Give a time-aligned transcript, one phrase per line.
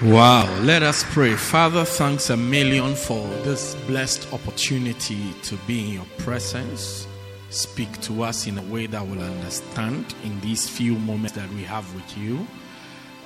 [0.00, 1.34] Wow, let us pray.
[1.34, 7.08] Father, thanks a million for this blessed opportunity to be in your presence.
[7.50, 11.64] Speak to us in a way that we'll understand in these few moments that we
[11.64, 12.46] have with you.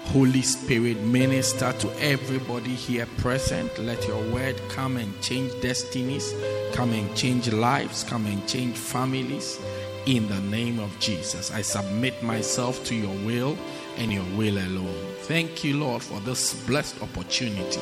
[0.05, 3.79] Holy Spirit, minister to everybody here present.
[3.79, 6.35] Let your word come and change destinies,
[6.73, 9.61] come and change lives, come and change families.
[10.07, 13.59] In the name of Jesus, I submit myself to your will
[13.97, 15.15] and your will alone.
[15.21, 17.81] Thank you, Lord, for this blessed opportunity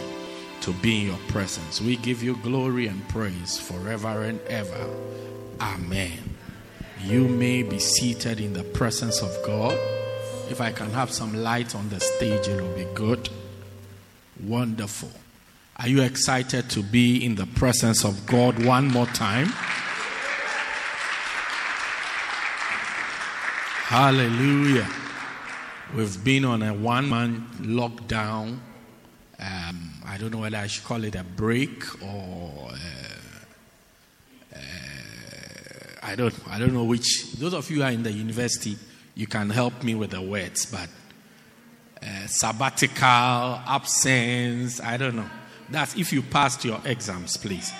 [0.60, 1.80] to be in your presence.
[1.80, 4.88] We give you glory and praise forever and ever.
[5.60, 6.36] Amen.
[7.02, 9.78] You may be seated in the presence of God.
[10.50, 13.28] If I can have some light on the stage, it will be good.
[14.42, 15.10] Wonderful.
[15.76, 19.46] Are you excited to be in the presence of God one more time?
[23.86, 24.86] Hallelujah.
[25.92, 28.58] We've been on a one month lockdown.
[29.40, 34.58] Um, I don't know whether I should call it a break or uh, uh,
[36.00, 37.32] I don't I don't know which.
[37.32, 38.76] Those of you are in the university,
[39.16, 40.88] you can help me with the words, but
[42.00, 45.30] uh, sabbatical, absence, I don't know.
[45.70, 47.72] That's if you passed your exams, please.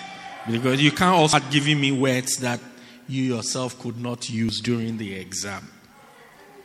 [0.49, 2.59] Because you can't also start giving me words that
[3.07, 5.65] you yourself could not use during the exam.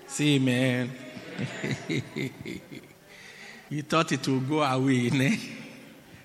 [0.09, 0.91] See, man.
[3.71, 5.39] you thought it would go away, ne?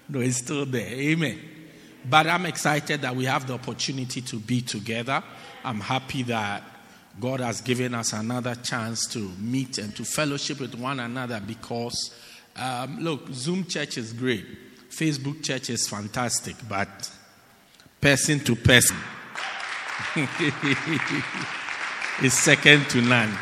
[0.09, 0.87] No, it's still there.
[0.87, 1.39] Amen.
[2.09, 5.23] But I'm excited that we have the opportunity to be together.
[5.63, 6.63] I'm happy that
[7.19, 12.15] God has given us another chance to meet and to fellowship with one another because,
[12.55, 14.45] um, look, Zoom church is great,
[14.89, 17.11] Facebook church is fantastic, but
[17.99, 18.97] person to person
[22.23, 23.37] is second to none.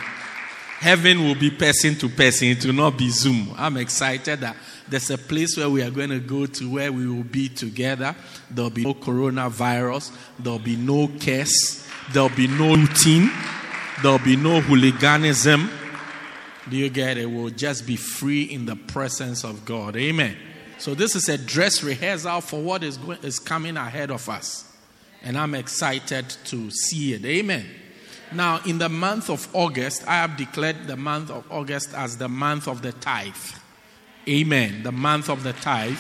[0.80, 3.54] Heaven will be person to person, it will not be Zoom.
[3.58, 4.56] I'm excited that
[4.88, 8.16] there's a place where we are going to go to where we will be together.
[8.50, 13.30] There'll be no coronavirus, there'll be no curse, there'll be no routine,
[14.02, 15.70] there'll be no hooliganism.
[16.70, 17.26] Do you get it?
[17.26, 19.98] We'll just be free in the presence of God.
[19.98, 20.38] Amen.
[20.78, 24.64] So, this is a dress rehearsal for what is, going, is coming ahead of us.
[25.24, 27.26] And I'm excited to see it.
[27.26, 27.66] Amen.
[28.32, 32.30] Now, in the month of August, I have declared the month of August as the
[32.30, 33.34] month of the tithe.
[34.28, 34.84] Amen.
[34.84, 35.98] The month of the tithe.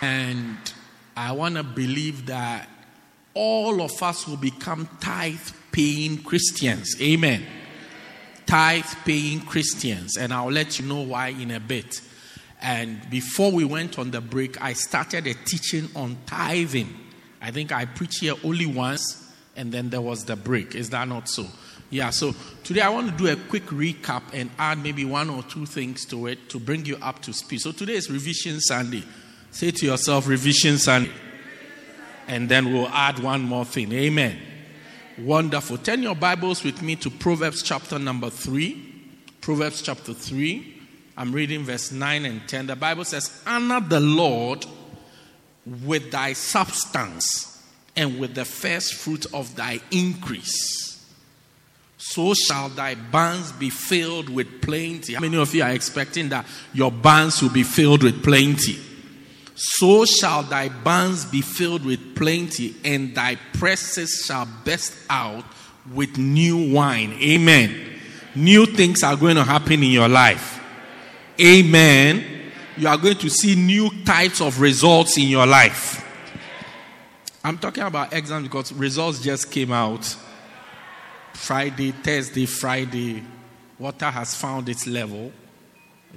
[0.00, 0.58] And
[1.16, 2.68] I want to believe that
[3.34, 5.38] all of us will become tithe
[5.70, 7.00] paying Christians.
[7.00, 7.46] Amen.
[8.44, 10.16] Tithe paying Christians.
[10.16, 12.00] And I'll let you know why in a bit.
[12.60, 16.92] And before we went on the break, I started a teaching on tithing.
[17.40, 19.21] I think I preached here only once
[19.56, 20.74] and then there was the break.
[20.74, 21.46] Is that not so?
[21.90, 25.42] Yeah, so today I want to do a quick recap and add maybe one or
[25.42, 27.60] two things to it to bring you up to speed.
[27.60, 29.02] So today is Revision Sunday.
[29.50, 31.10] Say to yourself, Revision Sunday.
[32.28, 33.92] And then we'll add one more thing.
[33.92, 34.38] Amen.
[35.18, 35.76] Wonderful.
[35.78, 38.90] Turn your Bibles with me to Proverbs chapter number 3.
[39.42, 40.80] Proverbs chapter 3.
[41.18, 42.68] I'm reading verse 9 and 10.
[42.68, 44.64] The Bible says, Honor the Lord
[45.66, 47.51] with thy substance
[47.96, 50.82] and with the first fruit of thy increase.
[51.98, 55.14] So shall thy barns be filled with plenty.
[55.14, 58.78] How many of you are expecting that your barns will be filled with plenty?
[59.54, 65.44] So shall thy barns be filled with plenty, and thy presses shall burst out
[65.94, 67.12] with new wine.
[67.22, 68.00] Amen.
[68.34, 70.60] New things are going to happen in your life.
[71.40, 72.24] Amen.
[72.76, 76.01] You are going to see new types of results in your life.
[77.44, 80.04] I'm talking about exams because results just came out
[81.34, 83.22] Friday, Thursday, Friday.
[83.78, 85.32] Water has found its level.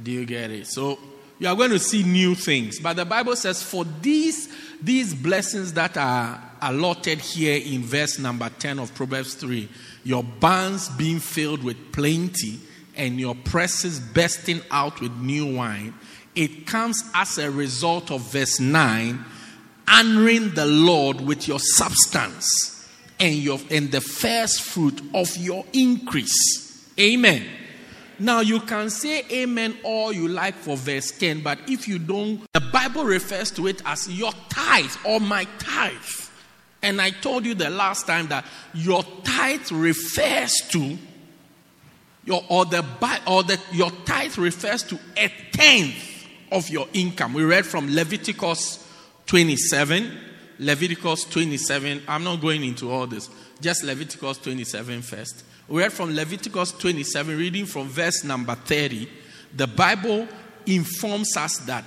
[0.02, 0.68] Do you get it?
[0.68, 1.00] So
[1.40, 2.80] you are going to see new things.
[2.80, 4.50] But the Bible says, for these,
[4.82, 9.68] these blessings that are allotted here in verse number 10 of Proverbs 3,
[10.04, 12.60] your barns being filled with plenty
[12.96, 15.94] and your presses bursting out with new wine,
[16.36, 19.26] it comes as a result of verse 9
[19.88, 22.88] honoring the Lord with your substance
[23.20, 26.94] and your and the first fruit of your increase.
[27.00, 27.46] Amen.
[28.18, 32.42] Now you can say amen all you like for verse 10, but if you don't,
[32.54, 35.92] the Bible refers to it as your tithe or my tithe.
[36.82, 40.98] And I told you the last time that your tithe refers to
[42.24, 42.86] your or the
[43.28, 47.34] or the your tithe refers to a tenth of your income.
[47.34, 48.85] We read from Leviticus
[49.26, 50.18] 27.
[50.60, 52.04] Leviticus 27.
[52.08, 53.30] I'm not going into all this.
[53.60, 55.44] Just Leviticus 27 first.
[55.68, 59.10] We read from Leviticus 27, reading from verse number 30.
[59.56, 60.28] The Bible
[60.66, 61.86] informs us that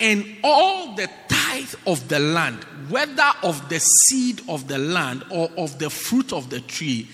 [0.00, 5.48] and all the tithe of the land, whether of the seed of the land or
[5.56, 7.08] of the fruit of the tree,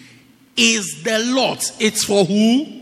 [0.57, 1.77] is the Lord's.
[1.79, 2.80] It's for who?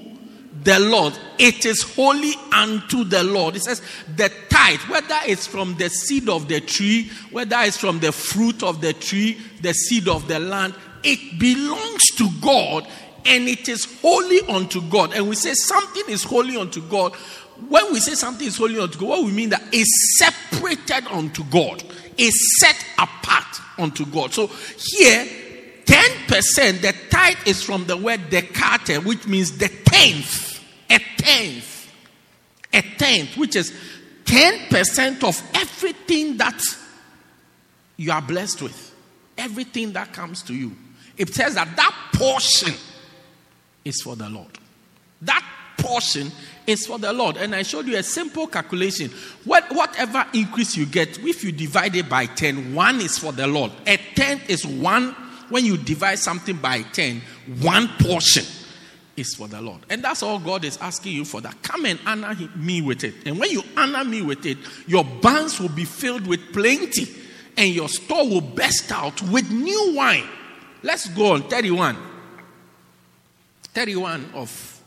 [0.69, 1.19] The Lord.
[1.39, 3.57] It is holy unto the Lord.
[3.57, 3.81] It says
[4.17, 8.63] the tithe, whether it's from the seed of the tree, whether it's from the fruit
[8.63, 12.87] of the tree, the seed of the land, it belongs to God
[13.25, 15.15] and it is holy unto God.
[15.15, 17.15] And we say something is holy unto God.
[17.67, 19.89] When we say something is holy unto God, what we mean that is
[20.19, 21.83] separated unto God,
[22.19, 24.35] is set apart unto God.
[24.35, 25.27] So here,
[25.87, 30.48] 10%, the tithe is from the word dekate, which means the tenth.
[30.91, 31.93] A tenth.
[32.73, 33.73] A tenth, which is
[34.25, 36.61] 10% of everything that
[37.97, 38.95] you are blessed with.
[39.37, 40.77] Everything that comes to you
[41.19, 42.73] it says that that portion
[43.85, 44.57] is for the Lord.
[45.23, 45.45] That
[45.77, 46.31] portion
[46.67, 47.37] is for the Lord.
[47.37, 49.11] And I showed you a simple calculation.
[49.45, 53.49] What, whatever increase you get, if you divide it by 10, one is for the
[53.49, 53.73] Lord.
[53.87, 55.15] A tenth is one.
[55.49, 57.21] When you divide something by 10,
[57.61, 58.45] one portion
[59.19, 59.81] is for the Lord.
[59.91, 61.63] And that's all God is asking you for that.
[61.63, 63.15] Come and honor me with it.
[63.27, 67.07] And when you honor me with it, your barns will be filled with plenty
[67.57, 70.29] and your store will burst out with new wine.
[70.83, 71.43] Let's go on.
[71.49, 71.97] 31.
[73.75, 74.83] 31 of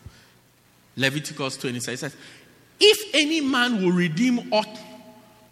[0.96, 2.16] Leviticus 26 says,
[2.80, 4.80] If any man will redeem aught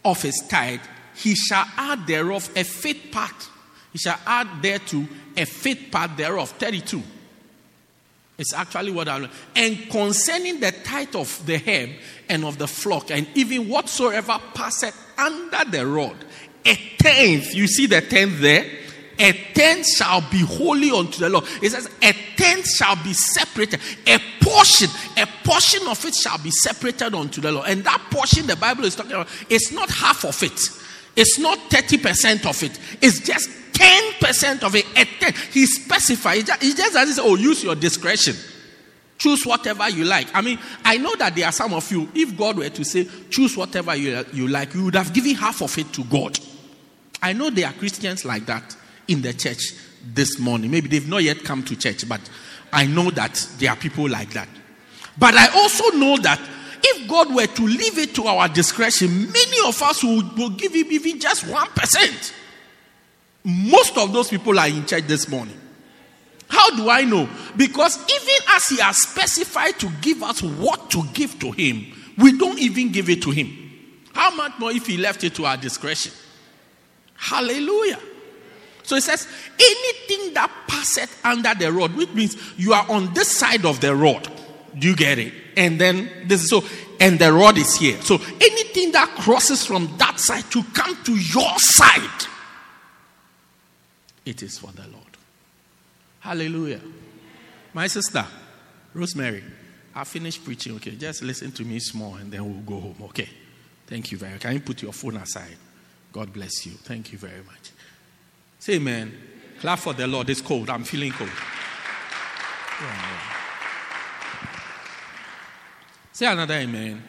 [0.03, 0.81] of his tithe,
[1.15, 3.49] he shall add thereof a fifth part.
[3.91, 5.05] He shall add thereto
[5.35, 6.49] a fifth part thereof.
[6.51, 7.01] 32.
[8.39, 9.29] It's actually what I'm.
[9.55, 11.89] And concerning the tithe of the herb
[12.29, 16.15] and of the flock, and even whatsoever passeth under the rod,
[16.65, 17.53] a tenth.
[17.53, 18.65] You see the tenth there?
[19.19, 21.43] a tenth shall be holy unto the Lord.
[21.61, 23.81] It says, a tenth shall be separated.
[24.07, 27.67] A portion, a portion of it shall be separated unto the Lord.
[27.67, 30.57] And that portion the Bible is talking about, it's not half of it.
[31.17, 32.79] It's not 30% of it.
[33.01, 33.49] It's just
[33.79, 34.85] 10% of it.
[34.95, 35.53] A tenth.
[35.53, 36.49] He specifies.
[36.61, 38.35] He just, doesn't say, oh, use your discretion.
[39.17, 40.27] Choose whatever you like.
[40.33, 43.07] I mean, I know that there are some of you, if God were to say,
[43.29, 46.39] choose whatever you, you like, you would have given half of it to God.
[47.21, 48.75] I know there are Christians like that
[49.07, 49.73] in the church
[50.13, 50.71] this morning.
[50.71, 52.21] Maybe they've not yet come to church, but
[52.71, 54.47] I know that there are people like that.
[55.17, 56.39] But I also know that
[56.81, 60.73] if God were to leave it to our discretion, many of us would, will give
[60.73, 62.33] him even just 1%.
[63.43, 65.57] Most of those people are in church this morning.
[66.47, 67.29] How do I know?
[67.55, 71.85] Because even as he has specified to give us what to give to him,
[72.17, 73.55] we don't even give it to him.
[74.13, 76.11] How much more if he left it to our discretion?
[77.15, 77.99] Hallelujah.
[78.83, 79.27] So it says,
[79.59, 83.95] anything that passeth under the rod, which means you are on this side of the
[83.95, 84.27] rod.
[84.77, 85.33] Do you get it?
[85.55, 86.63] And then this is so,
[86.99, 88.01] and the rod is here.
[88.01, 92.27] So anything that crosses from that side to come to your side,
[94.25, 95.17] it is for the Lord.
[96.19, 96.81] Hallelujah.
[97.73, 98.25] My sister,
[98.93, 99.43] Rosemary,
[99.95, 100.75] I finished preaching.
[100.75, 102.97] Okay, just listen to me small and then we'll go home.
[103.09, 103.29] Okay.
[103.89, 104.41] Thank you very much.
[104.41, 105.57] Can you put your phone aside?
[106.13, 106.73] God bless you.
[106.73, 107.71] Thank you very much.
[108.59, 109.17] Say amen.
[109.59, 110.29] Clap for the Lord.
[110.29, 110.69] It's cold.
[110.69, 111.29] I'm feeling cold.
[112.81, 113.19] Yeah.
[116.11, 116.81] Say another amen.
[116.81, 117.01] amen.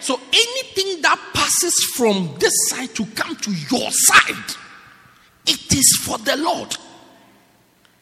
[0.00, 4.56] So anything that passes from this side to come to your side,
[5.46, 6.76] it is for the Lord.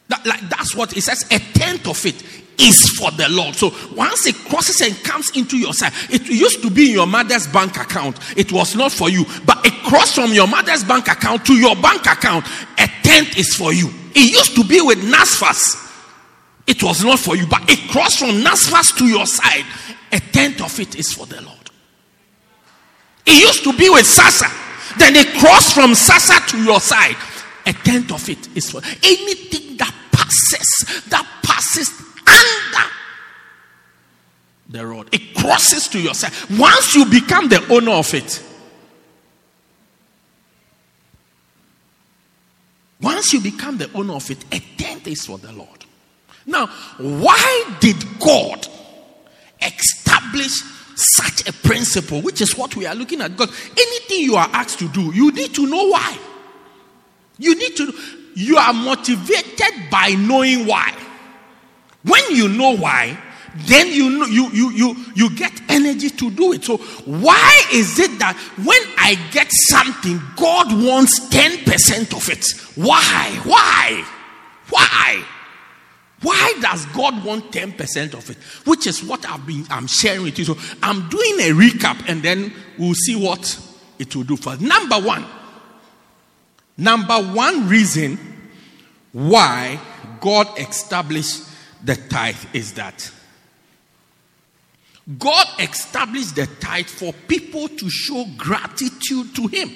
[0.09, 1.23] That, like, that's what it says.
[1.31, 2.21] A tenth of it
[2.59, 3.55] is for the Lord.
[3.55, 7.07] So once it crosses and comes into your side, it used to be in your
[7.07, 8.19] mother's bank account.
[8.37, 11.75] It was not for you, but it crossed from your mother's bank account to your
[11.75, 12.45] bank account.
[12.77, 13.89] A tenth is for you.
[14.15, 15.79] It used to be with NSFAS.
[16.67, 19.65] It was not for you, but it crossed from NSFAS to your side.
[20.11, 21.57] A tenth of it is for the Lord.
[23.25, 24.97] It used to be with SASSA.
[24.97, 27.15] Then it crossed from SASSA to your side.
[27.65, 31.89] A tenth of it is for anything that passes, that passes
[32.27, 32.89] under
[34.69, 35.09] the road.
[35.13, 36.49] It crosses to yourself.
[36.51, 38.43] Once you become the owner of it,
[43.01, 45.85] once you become the owner of it, a tenth is for the Lord.
[46.45, 46.67] Now,
[46.97, 48.67] why did God
[49.61, 50.51] establish
[50.95, 53.37] such a principle, which is what we are looking at?
[53.37, 56.17] God, anything you are asked to do, you need to know why.
[57.37, 57.93] You need to,
[58.35, 60.95] you are motivated by knowing why.
[62.03, 63.17] When you know why,
[63.55, 66.63] then you know you you you you get energy to do it.
[66.63, 72.45] So why is it that when i get something god wants 10% of it?
[72.75, 73.39] Why?
[73.43, 74.05] Why?
[74.69, 75.23] Why?
[76.21, 78.37] Why does god want 10% of it?
[78.65, 80.45] Which is what i've been i'm sharing with you.
[80.45, 83.59] So i'm doing a recap and then we'll see what
[83.99, 84.61] it will do for us.
[84.61, 85.25] Number one
[86.77, 88.17] number one reason
[89.11, 89.79] why
[90.19, 91.43] god established
[91.83, 93.11] the tithe is that
[95.19, 99.69] God established the tithe for people to show gratitude to Him.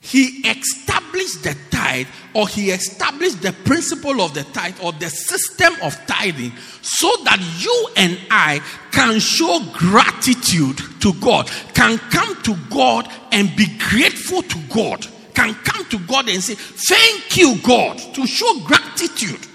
[0.00, 5.74] He established the tithe, or He established the principle of the tithe, or the system
[5.82, 8.60] of tithing, so that you and I
[8.92, 15.54] can show gratitude to God, can come to God and be grateful to God, can
[15.54, 19.46] come to God and say, Thank you, God, to show gratitude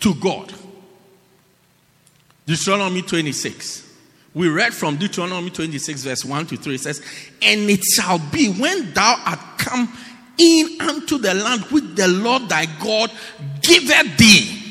[0.00, 0.52] to God.
[2.44, 3.85] Deuteronomy 26.
[4.36, 6.74] We read from Deuteronomy 26, verse 1 to 3.
[6.74, 7.00] It says,
[7.40, 9.90] And it shall be when thou art come
[10.36, 13.10] in unto the land which the Lord thy God
[13.62, 14.62] giveth thee.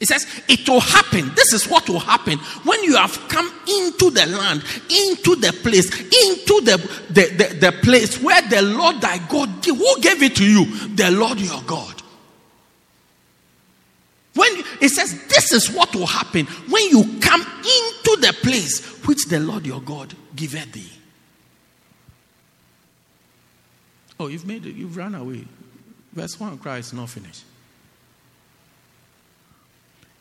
[0.00, 1.30] It says, It will happen.
[1.36, 5.88] This is what will happen when you have come into the land, into the place,
[6.00, 6.78] into the,
[7.10, 9.76] the, the, the place where the Lord thy God gave.
[9.76, 10.64] Who gave it to you?
[10.96, 12.02] The Lord your God.
[14.34, 17.20] When it says this is what will happen when you
[18.04, 20.90] into the place which the Lord your God giveth thee.
[24.20, 25.44] Oh, you've made it, you've run away.
[26.12, 27.44] Verse 1 cry is not finished.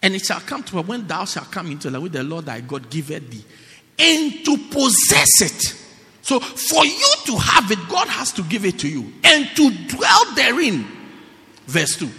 [0.01, 2.61] And it shall come to when thou shalt come into the land the Lord thy
[2.61, 3.43] God giveth thee,
[3.99, 5.77] and to possess it.
[6.23, 9.69] So for you to have it, God has to give it to you, and to
[9.87, 10.87] dwell therein.
[11.67, 12.09] Verse 2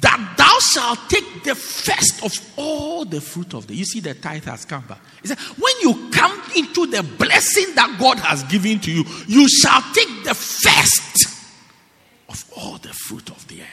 [0.00, 3.74] that thou shalt take the first of all the fruit of the.
[3.74, 5.00] You see, the tithe has come back.
[5.22, 9.48] He said, when you come into the blessing that God has given to you, you
[9.48, 11.26] shall take the first
[12.28, 13.68] of all the fruit of the earth,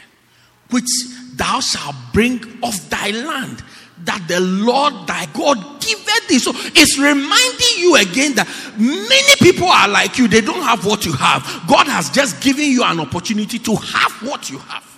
[0.69, 0.89] which
[1.35, 3.63] thou shalt bring of thy land,
[4.03, 6.39] that the Lord thy God giveth thee.
[6.39, 8.47] So it's reminding you again that
[8.77, 11.43] many people are like you, they don't have what you have.
[11.67, 14.90] God has just given you an opportunity to have what you have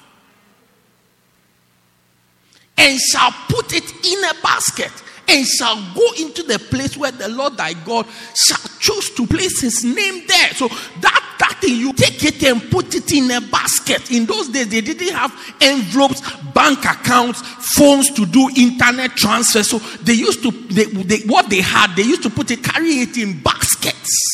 [2.78, 4.92] and shall put it in a basket
[5.28, 9.62] and shall go into the place where the Lord thy God shall choose to place
[9.62, 10.50] his name there.
[10.50, 14.12] So that, that thing, you take it and put it in a basket.
[14.12, 16.22] In those days, they didn't have envelopes,
[16.54, 17.42] bank accounts,
[17.76, 19.64] phones to do internet transfer.
[19.64, 23.00] So they used to, they, they, what they had, they used to put it, carry
[23.00, 24.33] it in baskets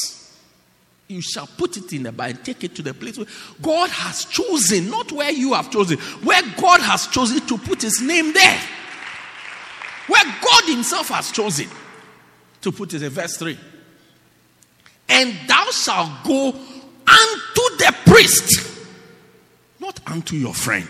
[1.10, 3.26] you shall put it in the and take it to the place where
[3.64, 8.00] God has chosen, not where you have chosen, where God has chosen to put his
[8.00, 8.62] name there.
[10.06, 11.68] Where God himself has chosen
[12.62, 13.58] to put it in verse 3.
[15.10, 18.78] And thou shalt go unto the priest,
[19.80, 20.88] not unto your friend,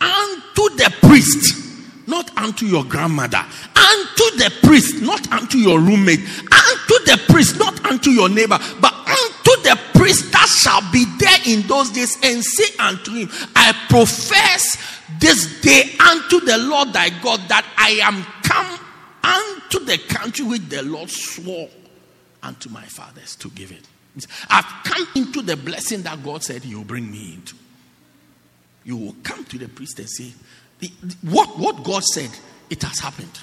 [0.00, 1.72] unto the priest
[2.06, 7.84] not unto your grandmother, unto the priest, not unto your roommate, unto the priest, not
[7.86, 9.01] unto your neighbor, but
[9.62, 14.76] the priest that shall be there in those days, and say unto him, I profess
[15.18, 18.78] this day unto the Lord thy God that I am come
[19.22, 21.68] unto the country which the Lord swore
[22.42, 23.86] unto my fathers to give it.
[24.50, 27.54] I've come into the blessing that God said He will bring me into.
[28.84, 30.32] You will come to the priest and say,
[31.22, 32.30] what, what God said,
[32.68, 33.38] it has happened.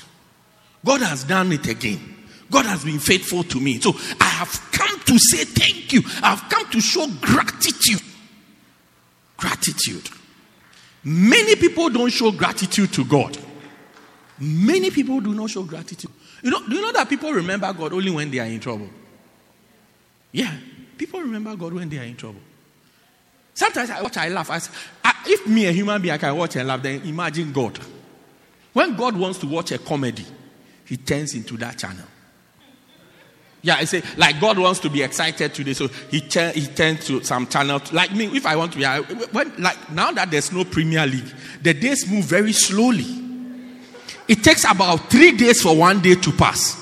[0.86, 2.16] God has done it again.
[2.52, 3.80] God has been faithful to me.
[3.80, 6.02] So I have come to say thank you.
[6.22, 8.02] I have come to show gratitude.
[9.38, 10.08] Gratitude.
[11.04, 13.38] Many people don't show gratitude to God.
[14.40, 16.12] Many people do not show gratitude.
[16.44, 18.90] You know, do you know that people remember God only when they are in trouble?
[20.32, 20.56] Yeah,
[20.98, 22.42] people remember God when they are in trouble.
[23.54, 24.52] Sometimes I watch, I laugh.
[24.52, 24.72] I say,
[25.26, 27.80] if me, a human being, I can watch and laugh, then imagine God.
[28.74, 30.26] When God wants to watch a comedy,
[30.86, 32.06] he turns into that channel.
[33.62, 37.06] Yeah, I say, like God wants to be excited today, so he, ch- he turns
[37.08, 37.82] to some channel.
[37.92, 41.06] Like me, if I want to be, I, when, like now that there's no Premier
[41.06, 41.30] League,
[41.62, 43.06] the days move very slowly.
[44.30, 46.78] It takes about three days for one day to pass.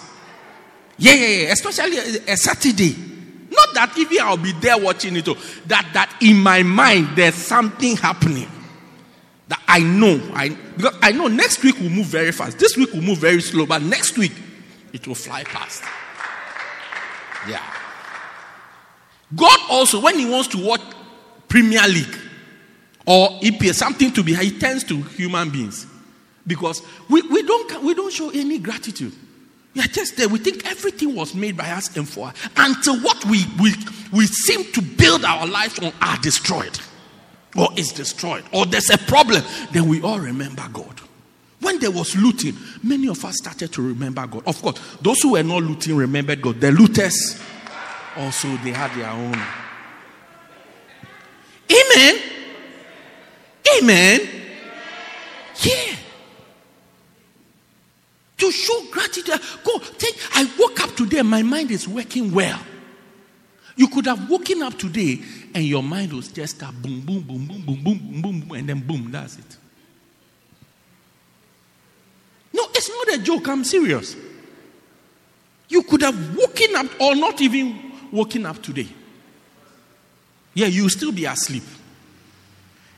[0.97, 2.95] Yeah, yeah, yeah, especially a, a Saturday.
[3.49, 7.35] Not that even I'll be there watching it, oh, that that in my mind there's
[7.35, 8.49] something happening.
[9.47, 10.21] That I know.
[10.33, 12.59] I because I know next week will move very fast.
[12.59, 14.33] This week will move very slow, but next week
[14.93, 15.83] it will fly past.
[17.47, 17.61] Yeah.
[19.35, 20.81] God also, when He wants to watch
[21.47, 22.17] Premier League
[23.05, 25.85] or EPL, something to be, He turns to human beings
[26.45, 29.13] because we, we, don't, we don't show any gratitude.
[29.75, 30.27] We are just there.
[30.27, 33.73] We think everything was made by us and for us until what we, we,
[34.11, 36.79] we seem to build our lives on are destroyed
[37.55, 39.43] or is destroyed or there's a problem.
[39.71, 41.01] Then we all remember God.
[41.59, 44.43] When there was looting, many of us started to remember God.
[44.45, 46.61] Of course, those who were not looting remembered God.
[46.61, 47.41] The looters
[48.15, 49.39] also they had their own.
[51.71, 52.19] Amen.
[53.77, 54.21] Amen.
[55.61, 55.95] Yeah.
[58.37, 59.39] To show gratitude.
[59.63, 62.59] Go, think, I woke up today, my mind is working well.
[63.75, 65.19] You could have woken up today
[65.53, 68.57] and your mind was just a boom, boom, boom, boom, boom, boom, boom, boom, boom,
[68.57, 69.57] and then boom, that's it.
[72.53, 74.15] No, it's not a joke, I'm serious.
[75.69, 78.87] You could have woken up or not even woken up today.
[80.53, 81.63] Yeah, you'll still be asleep.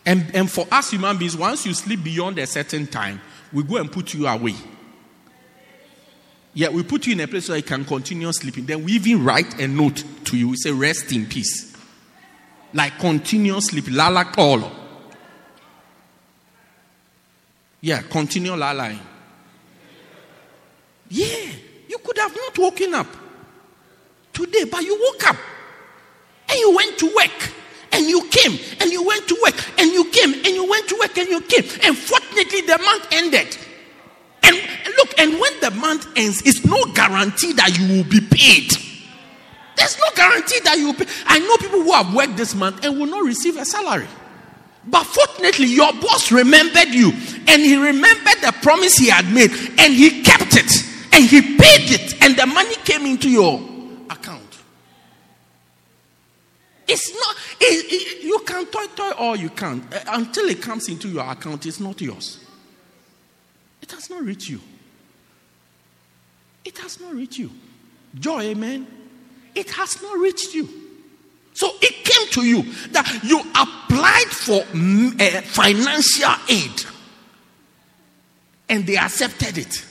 [0.05, 3.19] And, and for us human beings, once you sleep beyond a certain time,
[3.51, 4.55] we go and put you away.
[6.53, 8.65] Yeah, we put you in a place where you can continue sleeping.
[8.65, 10.50] Then we even write a note to you.
[10.50, 11.75] We say, rest in peace.
[12.74, 13.86] Like continuous sleep.
[13.89, 14.72] Lala call.
[17.81, 19.00] Yeah, continue lalaing.
[21.09, 21.51] Yeah,
[21.87, 23.07] you could have not woken up
[24.31, 25.35] today, but you woke up
[26.49, 27.51] and you went to work
[27.91, 30.97] and you came and you went to work and you came and you went to
[30.99, 31.63] work and you came.
[31.83, 33.57] And fortunately, the month ended.
[34.43, 34.55] And
[34.97, 38.71] look, and when the month ends, it's no guarantee that you will be paid.
[39.75, 41.07] There's no guarantee that you will pay.
[41.25, 44.07] I know people who have worked this month and will not receive a salary.
[44.85, 47.11] But fortunately, your boss remembered you
[47.47, 50.71] and he remembered the promise he had made and he kept it
[51.12, 53.60] and he paid it and the money came into your
[54.10, 54.60] account.
[56.88, 59.84] It's not, it, it, you can toy toy or you can't.
[59.93, 62.43] Uh, until it comes into your account, it's not yours.
[63.82, 64.60] It has not reached you.
[66.65, 67.52] It has not reached you.
[68.15, 68.88] Joy, amen.
[69.54, 70.67] It has not reached you.
[71.54, 76.86] So it came to you that you applied for uh, financial aid
[78.69, 79.86] and they accepted it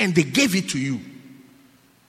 [0.00, 0.98] and they gave it to you.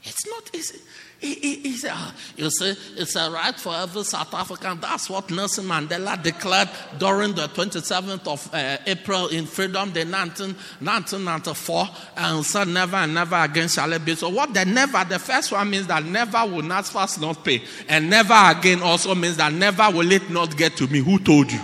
[0.01, 0.73] It's not, it's,
[1.21, 4.79] it's, uh, you see, it's a right for every South African.
[4.79, 10.55] That's what Nelson Mandela declared during the 27th of uh, April in Freedom Day 19,
[10.79, 14.15] 1994 and said, Never and never again shall it be.
[14.15, 17.61] So, what the never, the first one means that never will not first not pay.
[17.87, 20.99] And never again also means that never will it not get to me.
[20.99, 21.59] Who told you?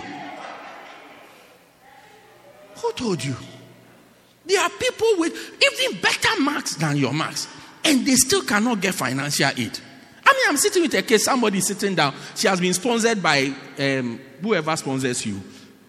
[2.76, 3.34] Who told you?
[4.48, 7.46] There are people with even better marks than your marks
[7.84, 9.78] and they still cannot get financial aid.
[10.24, 12.14] I mean, I'm sitting with a case, somebody sitting down.
[12.34, 15.36] She has been sponsored by um, whoever sponsors you,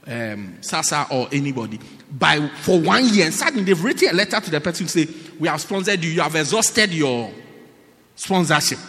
[0.07, 1.79] um, SASSA or anybody,
[2.11, 3.25] by for one year.
[3.25, 6.11] And suddenly they've written a letter to the person to say, We have sponsored you,
[6.11, 7.31] you have exhausted your
[8.15, 8.79] sponsorship.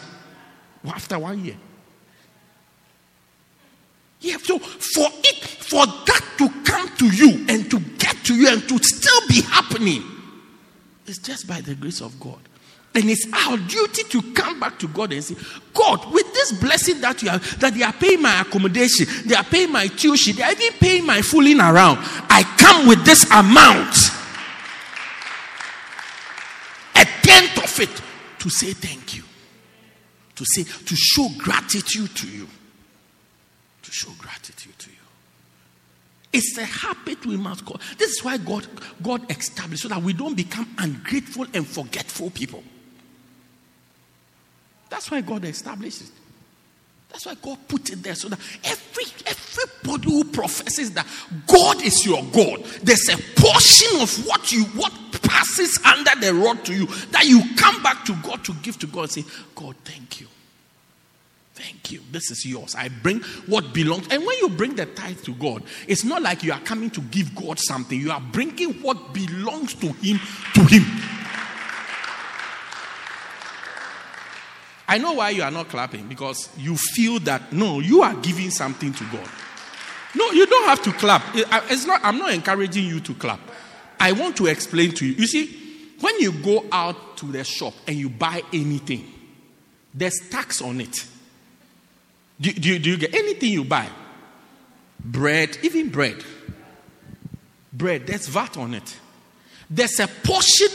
[0.85, 1.57] Well, after one year.
[4.21, 8.49] Yeah, so for it, for that to come to you and to get to you
[8.49, 10.05] and to still be happening,
[11.07, 12.39] it's just by the grace of God.
[12.95, 15.37] And it's our duty to come back to God and say,
[15.75, 19.45] God, with this blessing that you have, that they are paying my accommodation, they are
[19.45, 21.99] paying my tuition, they are even paying my fooling around.
[22.29, 23.97] I come with this amount,
[26.97, 28.03] a tenth of it,
[28.41, 29.23] to say thank you,
[30.35, 32.49] to say, to show gratitude to you,
[33.83, 35.00] to show gratitude to you.
[36.33, 37.81] It's a habit we must call.
[37.99, 38.67] This is why God,
[39.03, 42.63] God established so that we don't become ungrateful and forgetful people.
[44.89, 46.11] That's why God established it.
[47.09, 51.07] That's why God put it there so that every everybody who professes that
[51.47, 56.65] God is your God, there's a portion of what you what passes under the rod
[56.67, 59.75] to you that you come back to God to give to God and say, God,
[59.85, 60.29] thank you.
[61.61, 62.01] Thank you.
[62.11, 62.75] This is yours.
[62.75, 64.09] I bring what belongs.
[64.11, 67.03] And when you bring the tithe to God, it's not like you are coming to
[67.03, 68.01] give God something.
[68.01, 70.19] You are bringing what belongs to Him
[70.55, 70.85] to Him.
[74.89, 78.51] I know why you are not clapping because you feel that no, you are giving
[78.51, 79.29] something to God.
[80.15, 81.23] No, you don't have to clap.
[81.35, 83.41] It's not, I'm not encouraging you to clap.
[84.01, 85.13] I want to explain to you.
[85.13, 89.13] You see, when you go out to the shop and you buy anything,
[89.93, 91.07] there's tax on it.
[92.41, 93.89] Do, do, do you get anything you buy?
[95.05, 96.25] Bread, even bread.
[97.73, 98.99] Bread, there's VAT on it.
[99.69, 100.69] There's a portion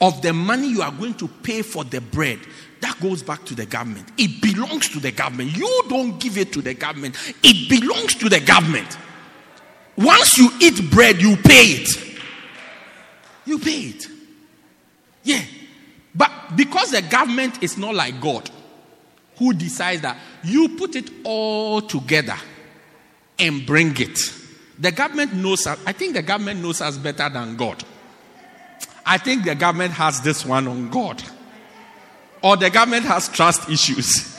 [0.00, 2.38] of the money you are going to pay for the bread
[2.80, 4.08] that goes back to the government.
[4.16, 5.56] It belongs to the government.
[5.56, 8.96] You don't give it to the government, it belongs to the government.
[9.96, 12.18] Once you eat bread, you pay it.
[13.44, 14.06] You pay it.
[15.24, 15.42] Yeah.
[16.14, 18.48] But because the government is not like God,
[19.38, 22.36] who decides that you put it all together
[23.38, 24.18] and bring it.
[24.78, 25.78] The government knows us.
[25.86, 27.82] I think the government knows us better than God.
[29.04, 31.22] I think the government has this one on God.
[32.42, 34.38] Or the government has trust issues.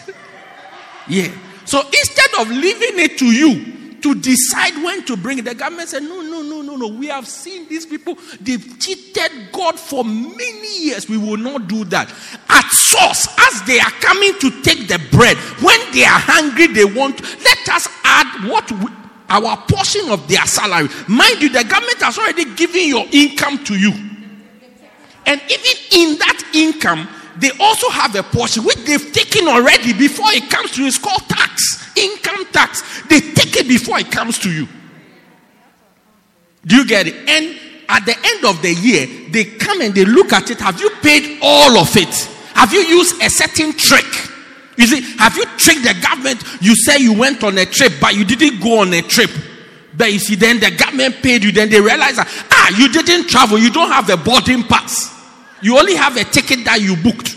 [1.07, 1.31] yeah.
[1.65, 5.45] So instead of leaving it to you, to decide when to bring it.
[5.45, 6.38] The government said, No, no,
[6.79, 6.87] no.
[6.87, 8.17] We have seen these people.
[8.41, 11.07] They've cheated God for many years.
[11.09, 12.09] We will not do that.
[12.49, 16.85] At source, as they are coming to take the bread, when they are hungry, they
[16.85, 18.87] want, let us add what we,
[19.29, 20.89] our portion of their salary.
[21.07, 23.91] Mind you, the government has already given your income to you.
[25.25, 30.27] And even in that income, they also have a portion which they've taken already before
[30.29, 30.87] it comes to you.
[30.87, 33.03] It's called tax, income tax.
[33.03, 34.67] They take it before it comes to you.
[36.65, 37.15] Do you get it?
[37.27, 40.59] And at the end of the year, they come and they look at it.
[40.59, 42.13] Have you paid all of it?
[42.53, 44.05] Have you used a certain trick?
[44.77, 46.43] You see, have you tricked the government?
[46.61, 49.29] You say you went on a trip, but you didn't go on a trip.
[49.95, 51.51] But you see, then the government paid you.
[51.51, 53.57] Then they realize that ah, you didn't travel.
[53.57, 55.13] You don't have a boarding pass.
[55.61, 57.35] You only have a ticket that you booked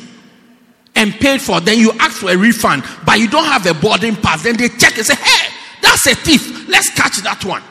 [0.94, 1.60] and paid for.
[1.60, 4.44] Then you ask for a refund, but you don't have a boarding pass.
[4.44, 6.68] Then they check and say, hey, that's a thief.
[6.68, 7.62] Let's catch that one.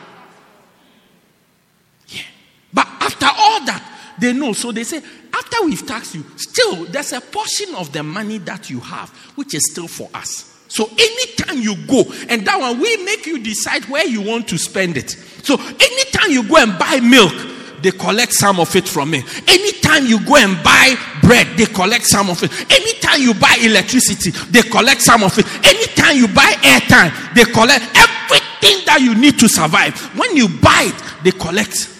[2.72, 4.52] But after all that, they know.
[4.52, 8.70] So they say, after we've taxed you, still there's a portion of the money that
[8.70, 10.48] you have which is still for us.
[10.68, 14.58] So anytime you go, and that one we make you decide where you want to
[14.58, 15.10] spend it.
[15.10, 17.34] So anytime you go and buy milk,
[17.82, 19.22] they collect some of it from me.
[19.48, 22.50] Anytime you go and buy bread, they collect some of it.
[22.70, 25.44] Anytime you buy electricity, they collect some of it.
[25.66, 29.98] Anytime you buy airtime, they collect everything that you need to survive.
[30.16, 31.91] When you buy it, they collect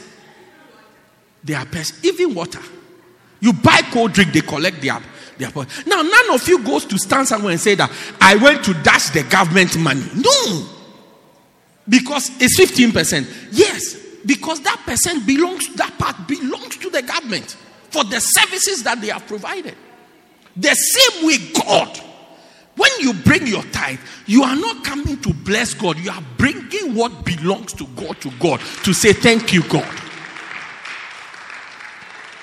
[1.45, 2.61] their best, even water.
[3.41, 5.01] You buy cold drink, they collect their
[5.39, 5.51] their
[5.87, 9.11] Now, none of you goes to stand somewhere and say that I went to dash
[9.11, 10.05] the government money.
[10.15, 10.67] No.
[11.89, 13.49] Because it's 15%.
[13.53, 17.57] Yes, because that percent belongs, that part belongs to the government
[17.91, 19.75] for the services that they have provided.
[20.57, 21.99] The same way, God,
[22.77, 26.95] when you bring your tithe, you are not coming to bless God, you are bringing
[26.95, 29.89] what belongs to God to God to say, Thank you, God.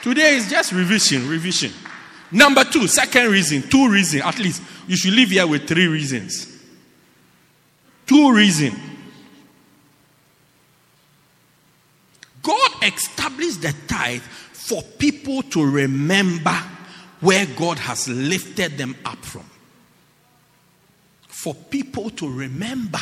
[0.02, 1.74] Today is just revision, revision.
[2.32, 4.62] Number two, second reason, two reasons, at least.
[4.88, 6.48] You should live here with three reasons.
[8.06, 8.76] Two reasons
[12.42, 16.58] God established the tithe for people to remember
[17.20, 19.48] where God has lifted them up from.
[21.28, 23.00] For people to remember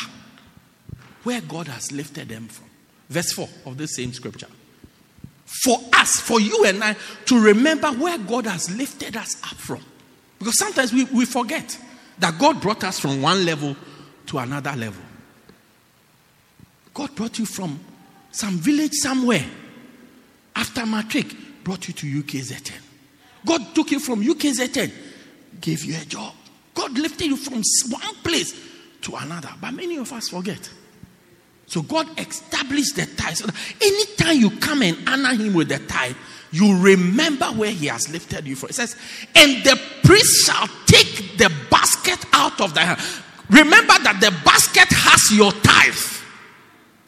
[1.22, 2.66] where God has lifted them from.
[3.08, 4.48] Verse 4 of the same scripture.
[5.48, 9.80] For us, for you and I, to remember where God has lifted us up from.
[10.38, 11.78] Because sometimes we, we forget
[12.18, 13.74] that God brought us from one level
[14.26, 15.02] to another level.
[16.92, 17.80] God brought you from
[18.30, 19.44] some village somewhere
[20.54, 21.34] after matric
[21.64, 22.80] brought you to UKZN.
[23.46, 24.92] God took you from UKZN,
[25.60, 26.34] gave you a job.
[26.74, 28.54] God lifted you from one place
[29.02, 29.50] to another.
[29.60, 30.68] But many of us forget.
[31.68, 33.36] So God established the tithe.
[33.36, 33.46] So
[33.80, 36.16] anytime you come and honor him with the tithe,
[36.50, 38.70] you remember where he has lifted you from.
[38.70, 38.96] It says,
[39.36, 42.98] and the priest shall take the basket out of the hand.
[43.50, 45.94] Remember that the basket has your tithe.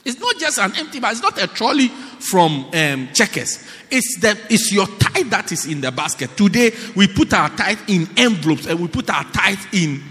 [0.05, 1.13] It's not just an empty bag.
[1.13, 3.67] It's not a trolley from um, Checkers.
[3.91, 6.37] It's the it's your tithe that is in the basket.
[6.37, 10.03] Today we put our tithe in envelopes and we put our tithe in.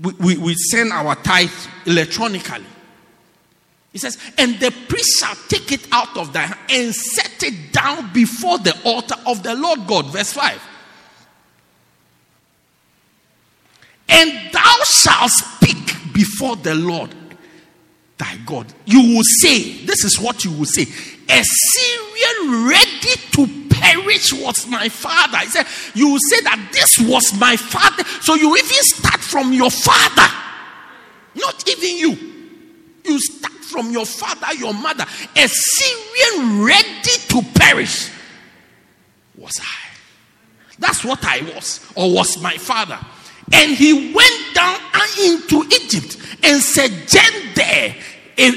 [0.00, 1.50] We, we, we send our tithe
[1.86, 2.64] electronically.
[3.92, 7.72] He says, and the priest shall take it out of thy hand and set it
[7.72, 10.06] down before the altar of the Lord God.
[10.06, 10.60] Verse 5.
[14.08, 17.14] And thou shalt speak before the Lord
[18.16, 18.72] thy God.
[18.86, 20.82] You will say, this is what you will say.
[21.28, 25.38] A Syrian ready to perish was my father.
[25.38, 28.04] He said, you will say that this was my father.
[28.20, 30.32] So you even start from your father,
[31.34, 32.32] not even you.
[33.04, 35.04] You start from your father, your mother.
[35.36, 38.10] A Syrian ready to perish
[39.36, 39.88] was I.
[40.78, 42.98] That's what I was, or was my father.
[43.52, 44.78] And he went down
[45.20, 47.96] into Egypt and sojourned there
[48.38, 48.52] eh,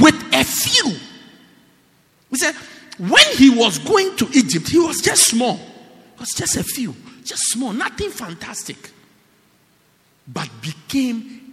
[0.00, 0.96] with a few.
[2.30, 2.54] He said,
[2.98, 5.54] when he was going to Egypt, he was just small.
[5.54, 8.76] It was just a few, just small, nothing fantastic.
[10.26, 11.43] But became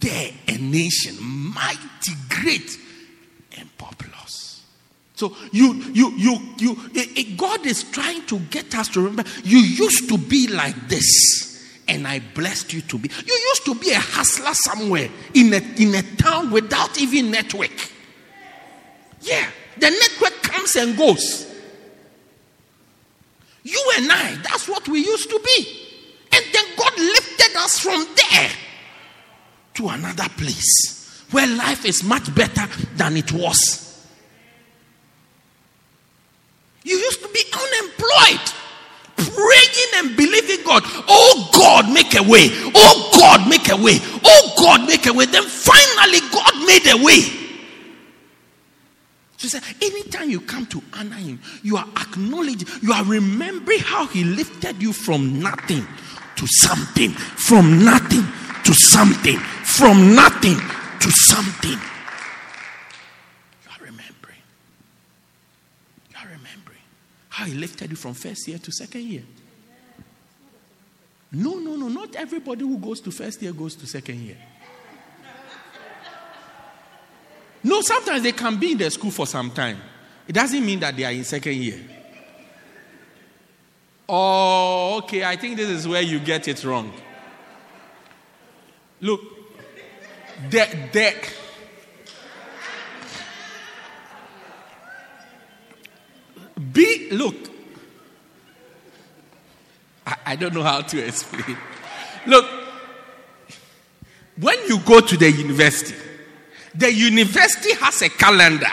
[0.00, 2.78] there a nation, mighty, great,
[3.58, 4.64] and populous.
[5.14, 9.24] So you, you, you, you, it, it, God is trying to get us to remember
[9.44, 11.52] you used to be like this
[11.88, 13.10] and I blessed you to be.
[13.26, 17.90] You used to be a hustler somewhere in a, in a town without even network.
[19.20, 19.46] Yeah,
[19.78, 21.48] the network comes and goes.
[23.64, 25.80] You and I, that's what we used to be.
[26.32, 28.50] And then God lifted us from there
[29.74, 33.88] to another place where life is much better than it was.
[36.84, 38.52] You used to be unemployed
[39.16, 40.82] praying and believing God.
[40.84, 42.48] Oh God, make a way.
[42.74, 43.98] Oh God, make a way.
[44.24, 45.26] Oh God, make a way.
[45.26, 47.20] Then finally, God made a way.
[49.36, 54.06] So said, anytime you come to honor Him, you are acknowledging, you are remembering how
[54.06, 55.86] He lifted you from nothing
[56.36, 58.22] to something, from nothing
[58.64, 60.58] to something, from nothing
[61.00, 61.78] to something.
[63.62, 64.42] You remembering.
[66.10, 66.78] You remembering
[67.28, 69.22] how he lifted you from first year to second year.
[71.32, 71.88] No, no, no.
[71.88, 74.36] Not everybody who goes to first year goes to second year.
[77.64, 79.78] No, sometimes they can be in the school for some time.
[80.26, 81.80] It doesn't mean that they are in second year.
[84.08, 85.24] Oh, okay.
[85.24, 86.92] I think this is where you get it wrong.
[89.02, 89.20] Look,
[90.48, 91.14] the, the,
[96.72, 97.34] Be, look,
[100.06, 101.58] I, I don't know how to explain.
[102.28, 102.46] Look,
[104.38, 105.96] when you go to the university,
[106.72, 108.70] the university has a calendar.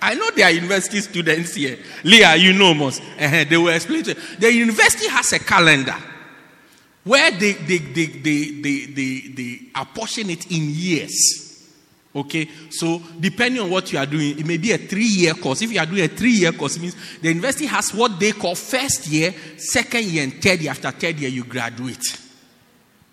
[0.00, 1.76] I know there are university students here.
[2.04, 3.02] Leah, you know most.
[3.02, 4.14] Uh-huh, they will explain you.
[4.38, 5.96] The university has a calendar
[7.06, 11.52] where they, they, they, they, they, they, they apportion it in years.
[12.12, 15.62] Okay, so depending on what you are doing, it may be a three year course.
[15.62, 18.32] If you are doing a three year course, it means the university has what they
[18.32, 20.70] call first year, second year, and third year.
[20.72, 22.02] After third year, you graduate.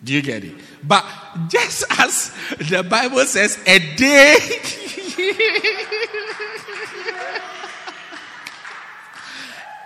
[0.02, 0.54] Do you get it?
[0.82, 1.04] But
[1.48, 4.36] just as the Bible says, a day.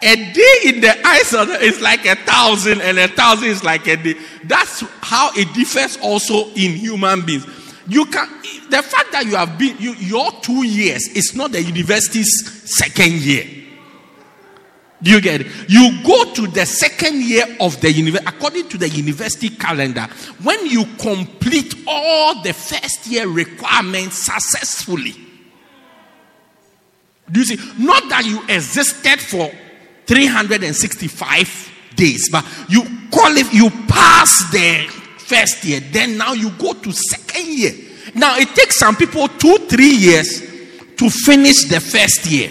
[0.02, 3.64] a day in the eyes of the, is like a thousand, and a thousand is
[3.64, 4.14] like a day.
[4.44, 7.46] That's how it differs also in human beings.
[7.86, 8.28] You can
[8.70, 12.30] the fact that you have been you, your two years is not the university's
[12.76, 13.44] second year.
[15.00, 15.46] Do you get it?
[15.68, 20.08] You go to the second year of the university according to the university calendar.
[20.42, 25.14] When you complete all the first year requirements successfully.
[27.30, 27.82] Do you see?
[27.82, 29.50] Not that you existed for
[30.08, 34.86] 365 days, but you call qualify, you pass the
[35.18, 37.72] first year, then now you go to second year.
[38.14, 40.40] Now it takes some people two, three years
[40.96, 42.50] to finish the first year.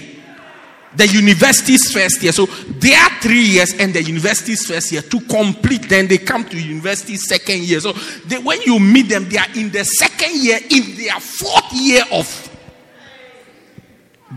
[0.95, 2.31] The university's first year.
[2.31, 5.89] So they are three years and the university's first year to complete.
[5.89, 7.79] Then they come to university second year.
[7.79, 7.93] So
[8.25, 12.03] they, when you meet them, they are in the second year, in their fourth year
[12.11, 12.49] of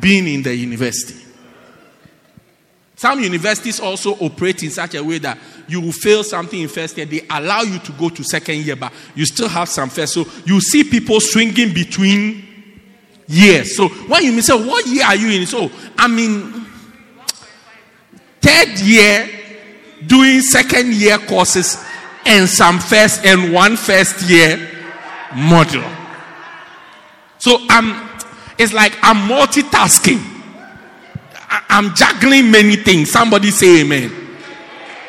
[0.00, 1.19] being in the university.
[3.00, 6.98] Some universities also operate in such a way that you will fail something in first
[6.98, 7.06] year.
[7.06, 10.12] They allow you to go to second year, but you still have some first.
[10.12, 12.46] So you see people swinging between
[13.26, 13.74] years.
[13.74, 15.46] So when you say, What year are you in?
[15.46, 16.66] So I'm in
[18.42, 19.30] third year
[20.06, 21.82] doing second year courses
[22.26, 24.58] and some first and one first year
[25.30, 25.90] module.
[27.38, 28.10] So I'm
[28.58, 30.29] it's like I'm multitasking.
[31.50, 33.10] I'm juggling many things.
[33.10, 34.08] Somebody say amen.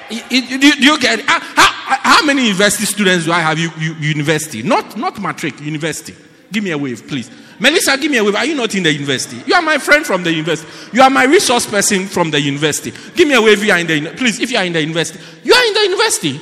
[0.10, 1.26] Do you get it?
[1.28, 3.60] How, how, many university students do I have?
[3.60, 6.16] You, you, university, not not matric, university.
[6.52, 7.30] Give me a wave, please.
[7.60, 8.36] Melissa, give me a wave.
[8.36, 9.42] Are you not in the university?
[9.46, 10.70] You are my friend from the university.
[10.92, 12.92] You are my resource person from the university.
[13.16, 13.60] Give me a wave.
[13.60, 14.40] If you are in the please.
[14.40, 16.42] If you are in the university, you are in the university.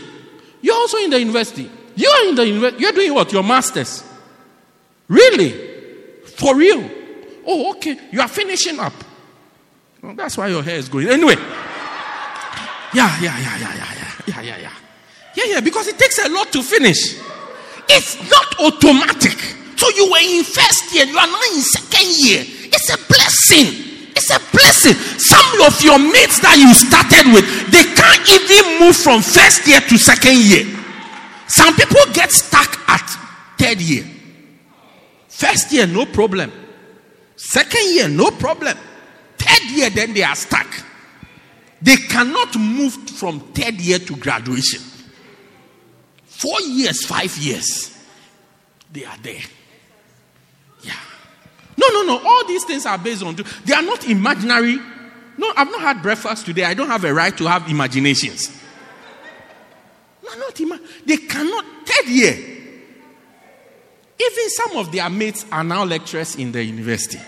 [0.61, 1.69] You are also in the university.
[1.95, 2.81] You are in the university.
[2.81, 3.31] You are doing what?
[3.33, 4.03] Your masters.
[5.09, 5.51] Really?
[6.25, 6.89] For real?
[7.45, 7.99] Oh, okay.
[8.11, 8.93] You are finishing up.
[10.01, 11.07] Well, that's why your hair is going.
[11.09, 11.35] Anyway.
[12.93, 14.71] Yeah, yeah, yeah, yeah, yeah, yeah, yeah, yeah, yeah.
[15.35, 16.97] Yeah, yeah, because it takes a lot to finish.
[17.89, 19.37] It's not automatic.
[19.75, 22.43] So you were in first year, you are now in second year.
[22.71, 24.11] It's a blessing.
[24.15, 24.93] It's a blessing.
[25.19, 29.79] Some of your mates that you started with, they can't even move from first year
[29.79, 30.65] to second year.
[31.47, 33.05] Some people get stuck at
[33.57, 34.05] third year.
[35.27, 36.51] First year, no problem.
[37.35, 38.77] Second year, no problem.
[39.59, 40.67] Third year, then they are stuck.
[41.81, 44.81] They cannot move from third year to graduation.
[46.25, 47.97] Four years, five years,
[48.91, 49.41] they are there.
[50.83, 50.93] Yeah.
[51.77, 52.21] No, no, no.
[52.25, 54.77] All these things are based on, they are not imaginary.
[55.37, 56.63] No, I've not had breakfast today.
[56.65, 58.49] I don't have a right to have imaginations.
[60.23, 61.65] No, not ima- They cannot.
[61.85, 62.33] Third year.
[64.21, 67.19] Even some of their mates are now lecturers in the university.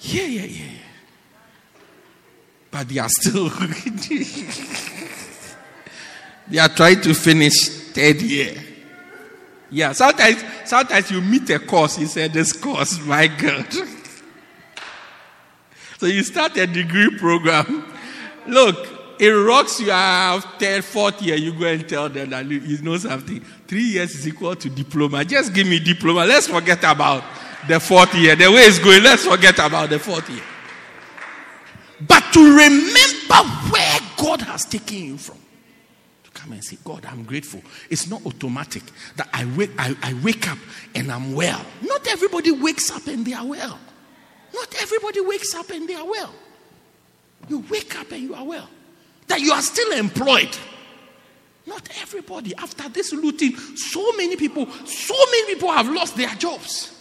[0.00, 0.64] Yeah, yeah, yeah.
[2.70, 3.48] But they are still.
[6.48, 7.54] they are trying to finish
[7.92, 8.54] third year.
[9.70, 13.66] Yeah, sometimes, sometimes you meet a course, you say, This course, my God.
[15.98, 17.84] so you start a degree program.
[18.46, 22.80] Look, it rocks you have third, fourth year, you go and tell them that you
[22.82, 23.40] know something.
[23.66, 25.24] Three years is equal to diploma.
[25.24, 26.24] Just give me diploma.
[26.24, 27.24] Let's forget about
[27.66, 28.36] the fourth year.
[28.36, 30.42] The way it's going, let's forget about the fourth year.
[32.06, 35.38] But to remember where God has taken you from.
[36.24, 37.62] To come and say, God, I'm grateful.
[37.90, 38.82] It's not automatic
[39.16, 40.58] that I wake, I, I wake up
[40.94, 41.64] and I'm well.
[41.82, 43.78] Not everybody wakes up and they are well.
[44.54, 46.32] Not everybody wakes up and they are well.
[47.48, 48.68] You wake up and you are well.
[49.26, 50.56] That you are still employed.
[51.66, 52.54] Not everybody.
[52.56, 56.97] After this looting, so many people, so many people have lost their jobs.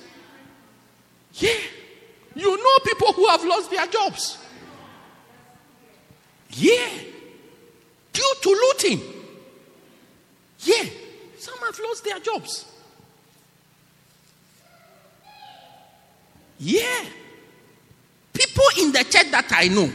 [1.38, 1.60] Yeah.
[2.36, 4.38] You know people who have lost their jobs.
[6.52, 6.90] Yeah.
[8.14, 9.02] Due to looting.
[10.60, 10.84] Yeah.
[11.38, 12.66] Some have lost their jobs.
[16.60, 17.06] Yeah.
[18.34, 19.92] People in the church that I know,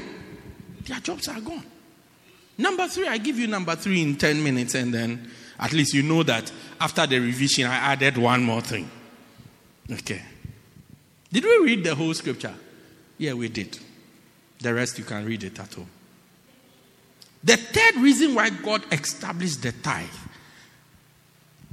[0.84, 1.64] their jobs are gone.
[2.58, 6.02] Number three, I give you number three in 10 minutes, and then at least you
[6.02, 6.50] know that
[6.80, 8.88] after the revision, I added one more thing.
[9.90, 10.22] Okay.
[11.32, 12.54] Did we read the whole scripture?
[13.18, 13.78] Yeah, we did.
[14.60, 15.88] The rest you can read it at home.
[17.42, 20.08] The third reason why God established the tithe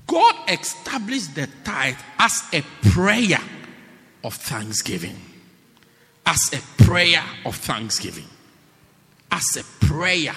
[0.10, 3.38] God established the tithe as a prayer
[4.24, 5.16] of thanksgiving.
[6.26, 8.26] As a prayer of thanksgiving.
[9.32, 10.34] As a prayer.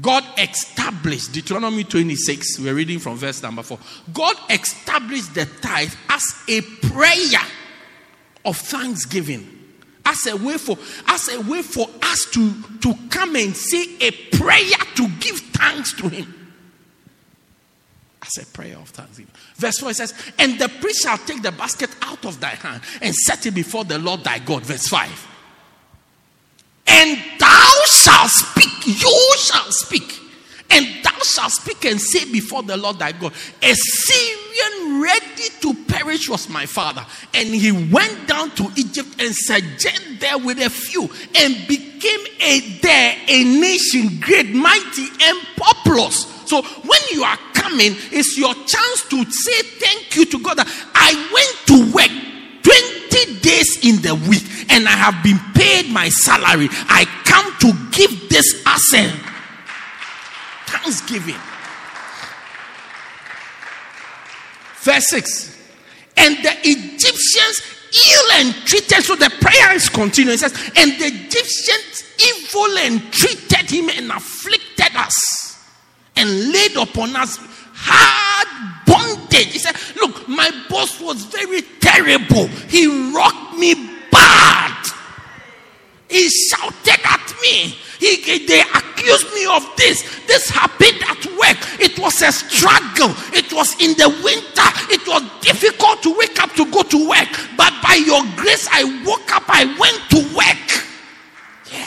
[0.00, 3.80] God established, Deuteronomy 26, we're reading from verse number 4.
[4.12, 7.40] God established the tithe as a prayer
[8.48, 9.46] of thanksgiving.
[10.04, 14.10] As a way for as a way for us to to come and say a
[14.10, 16.34] prayer to give thanks to him.
[18.22, 19.32] As a prayer of thanksgiving.
[19.56, 22.80] Verse 4 it says and the priest shall take the basket out of thy hand
[23.02, 24.64] and set it before the lord thy god.
[24.64, 25.26] Verse 5
[26.86, 30.27] and thou shalt speak you shall speak
[30.70, 35.74] and thou shalt speak and say before the Lord thy God, a Syrian ready to
[35.86, 37.04] perish was my father.
[37.34, 41.02] And he went down to Egypt and sojourned there with a few
[41.38, 46.26] and became a there a nation great, mighty, and populous.
[46.46, 50.58] So when you are coming, it's your chance to say thank you to God
[50.94, 52.10] I went to work
[52.62, 56.68] 20 days in the week and I have been paid my salary.
[56.70, 59.14] I come to give this asset
[60.68, 61.40] thanksgiving.
[64.80, 65.56] Verse 6.
[66.16, 67.60] And the Egyptians
[67.92, 70.34] ill and treated, so the prayer is continuing.
[70.34, 75.64] It says, And the Egyptians evil and treated him and afflicted us
[76.16, 77.38] and laid upon us
[77.74, 79.52] hard bondage.
[79.52, 82.46] He said, Look, my boss was very terrible.
[82.68, 83.74] He rocked me
[84.10, 84.84] bad.
[86.08, 87.76] He shouted at me.
[87.98, 90.02] He, they accused me of this.
[90.26, 91.58] This happened at work.
[91.80, 93.14] It was a struggle.
[93.34, 94.68] It was in the winter.
[94.90, 97.28] It was difficult to wake up to go to work.
[97.56, 99.44] But by your grace, I woke up.
[99.48, 100.84] I went to work.
[101.72, 101.86] Yeah.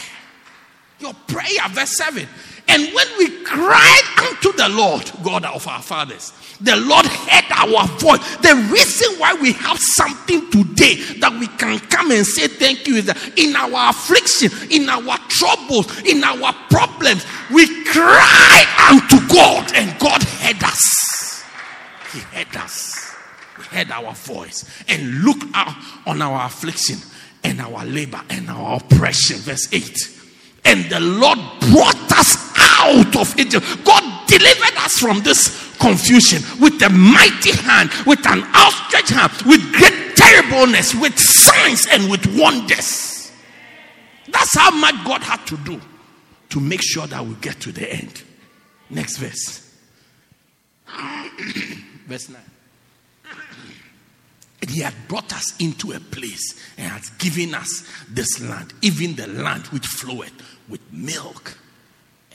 [1.00, 2.28] Your prayer, verse 7.
[2.72, 7.86] And when we cried unto the Lord, God of our fathers, the Lord heard our
[8.00, 8.38] voice.
[8.38, 12.96] The reason why we have something today that we can come and say thank you
[12.96, 19.74] is that in our affliction, in our troubles, in our problems, we cried unto God
[19.76, 21.44] and God heard us.
[22.14, 23.14] He heard us.
[23.58, 25.76] He heard our voice and looked out
[26.08, 27.00] on our affliction
[27.44, 29.38] and our labor and our oppression.
[29.40, 30.20] Verse 8.
[30.64, 33.66] And the Lord brought us out of Egypt.
[33.84, 39.62] God delivered us from this confusion with a mighty hand, with an outstretched hand, with
[39.74, 43.32] great terribleness, with signs and with wonders.
[44.28, 45.82] That's how much God had to do
[46.50, 48.24] to make sure that we get to the end.
[48.90, 49.68] Next verse.
[52.08, 52.38] verse 9.
[54.62, 59.16] And he had brought us into a place and has given us this land, even
[59.16, 60.34] the land which floweth
[60.70, 61.58] with milk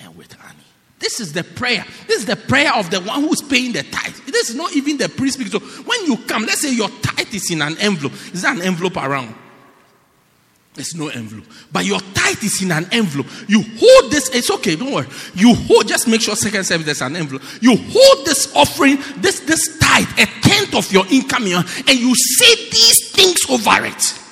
[0.00, 0.58] and with honey.
[0.98, 1.84] This is the prayer.
[2.06, 4.14] This is the prayer of the one who's paying the tithe.
[4.26, 5.34] This is not even the priest.
[5.34, 5.60] speaking.
[5.60, 8.12] So when you come, let's say your tithe is in an envelope.
[8.32, 9.34] Is there an envelope around?
[10.74, 11.46] There's no envelope.
[11.72, 13.26] But your tithe is in an envelope.
[13.48, 14.28] You hold this.
[14.34, 15.06] It's okay, don't worry.
[15.34, 17.42] You hold, just make sure second service there's an envelope.
[17.62, 22.54] You hold this offering, this this tithe, a tenth of your income, and you say
[22.70, 24.25] these things over it.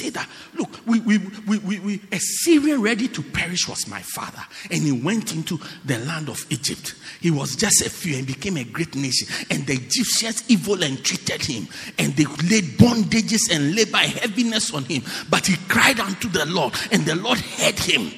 [0.00, 4.00] Say that, look, we, we, we, we, we, a Syrian ready to perish was my
[4.00, 4.42] father.
[4.70, 6.94] And he went into the land of Egypt.
[7.20, 9.28] He was just a few and became a great nation.
[9.50, 11.68] And the Egyptians evil and treated him.
[11.98, 15.02] And they laid bondages and labor heaviness on him.
[15.28, 18.12] But he cried unto the Lord, and the Lord heard him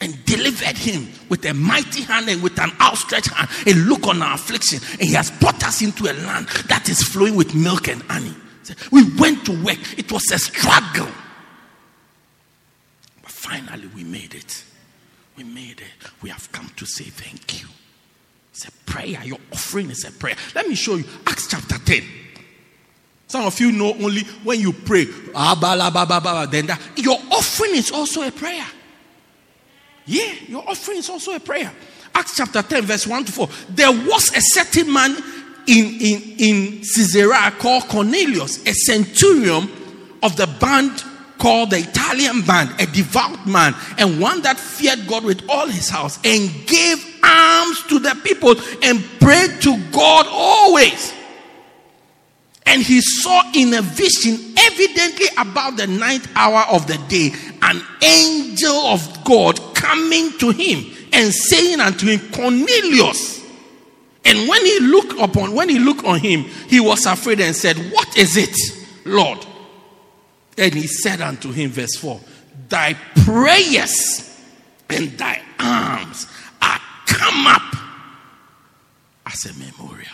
[0.00, 4.20] and delivered him with a mighty hand and with an outstretched hand, a look on
[4.20, 4.80] our affliction.
[4.92, 8.34] And he has brought us into a land that is flowing with milk and honey.
[8.90, 11.08] We went to work, it was a struggle.
[13.22, 14.64] But finally, we made it.
[15.36, 16.10] We made it.
[16.22, 17.68] We have come to say thank you.
[18.52, 19.22] It's a prayer.
[19.24, 20.36] Your offering is a prayer.
[20.54, 22.02] Let me show you Acts chapter 10.
[23.28, 26.80] Some of you know only when you pray, then that.
[26.96, 28.66] Your offering is also a prayer.
[30.04, 31.72] Yeah, your offering is also a prayer.
[32.14, 33.48] Acts chapter 10, verse 1 to 4.
[33.70, 35.16] There was a certain man
[35.66, 39.70] in, in, in Caesarea called Cornelius, a centurion
[40.22, 41.04] of the band
[41.38, 45.88] called the Italian band, a devout man, and one that feared God with all his
[45.88, 51.12] house, and gave alms to the people and prayed to God always.
[52.64, 57.82] And he saw in a vision, evidently about the ninth hour of the day, an
[58.02, 63.41] angel of God coming to him and saying unto him, Cornelius.
[64.24, 67.76] And when he looked upon, when he looked on him, he was afraid and said,
[67.92, 68.56] What is it,
[69.04, 69.44] Lord?
[70.56, 72.20] And he said unto him, verse 4,
[72.68, 72.94] Thy
[73.24, 74.38] prayers
[74.88, 76.26] and thy alms
[76.60, 77.76] are come up
[79.26, 80.08] as a memorial.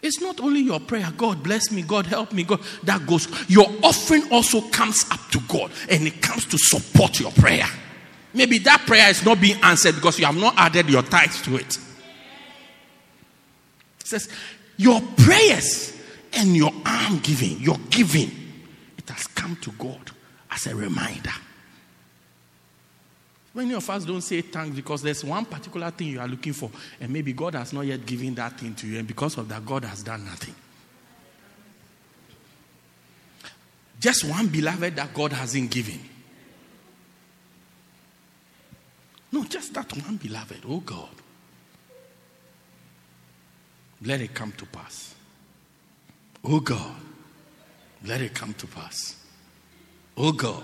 [0.00, 3.26] It's not only your prayer, God bless me, God help me, God, that goes.
[3.50, 7.66] Your offering also comes up to God and it comes to support your prayer.
[8.32, 11.56] Maybe that prayer is not being answered because you have not added your tithes to
[11.56, 11.78] it
[14.08, 14.28] says,
[14.76, 15.96] Your prayers
[16.32, 18.30] and your arm giving, your giving,
[18.96, 20.10] it has come to God
[20.50, 21.32] as a reminder.
[23.54, 26.70] Many of us don't say thanks because there's one particular thing you are looking for,
[27.00, 29.64] and maybe God has not yet given that thing to you, and because of that,
[29.64, 30.54] God has done nothing.
[34.00, 35.98] Just one beloved that God hasn't given.
[39.32, 40.62] No, just that one beloved.
[40.68, 41.08] Oh God.
[44.02, 45.14] Let it come to pass.
[46.44, 46.94] Oh God,
[48.04, 49.16] let it come to pass.
[50.16, 50.62] Oh God,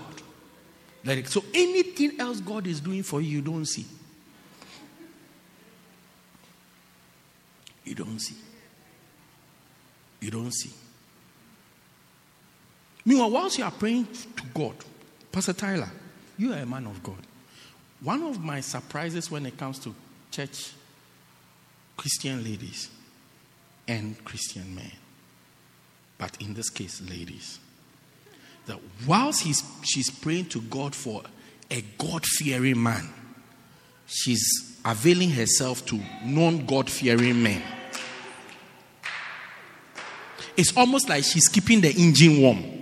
[1.03, 1.27] let it.
[1.27, 3.85] So anything else God is doing for you, you don't see.
[7.83, 8.35] You don't see.
[10.21, 10.71] You don't see.
[13.05, 14.75] Meanwhile, whilst you are praying to God,
[15.31, 15.91] Pastor Tyler,
[16.37, 17.17] you are a man of God.
[18.01, 19.93] One of my surprises when it comes to
[20.31, 20.71] church
[21.95, 22.89] Christian ladies
[23.87, 24.91] and Christian men.
[26.17, 27.59] But in this case, ladies.
[28.67, 31.21] That whilst he's, she's praying to God for
[31.69, 33.07] a God fearing man,
[34.07, 37.61] she's availing herself to non God fearing men.
[40.57, 42.75] It's almost like she's keeping the engine warm.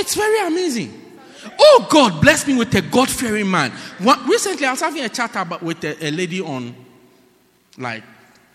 [0.00, 1.18] It's very amazing.
[1.58, 3.72] Oh, God bless me with a God fearing man.
[4.28, 6.72] recently, I was having a chat about with a, a, lady on
[7.76, 8.04] like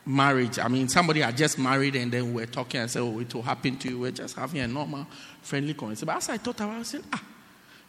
[0.05, 0.59] marriage.
[0.59, 3.35] I mean, somebody had just married and then we were talking and said, Oh, it
[3.35, 3.99] will happen to you.
[3.99, 5.05] We're just having a normal,
[5.41, 6.05] friendly conversation.
[6.05, 7.23] But as I thought about it, I said, Ah,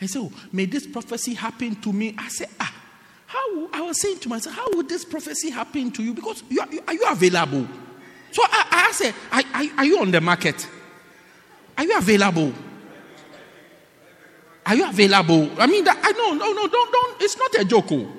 [0.01, 2.17] I said, oh, may this prophecy happen to me.
[2.19, 2.75] I said, Ah,
[3.27, 3.69] how?
[3.73, 6.15] I was saying to myself, How would this prophecy happen to you?
[6.15, 7.69] Because you are, are you available?
[8.33, 10.69] So I, I said, are, are you on the market?
[11.79, 12.53] Are you available?
[14.67, 15.51] Are you available?
[15.59, 17.23] I mean, that, I know, no, no, don't, don't.
[17.23, 17.93] It's not a joke.
[17.93, 18.11] Oh.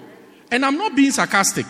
[0.51, 1.65] And I'm not being sarcastic.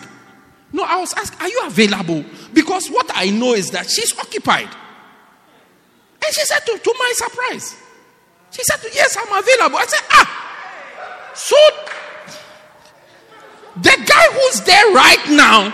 [0.72, 2.24] No, I was asked, are you available?
[2.52, 4.68] Because what I know is that she's occupied.
[4.68, 7.76] And she said, to, to my surprise,
[8.50, 9.78] she said, yes, I'm available.
[9.78, 11.32] I said, ah.
[11.34, 11.56] So,
[13.82, 15.70] The guy who's there right now.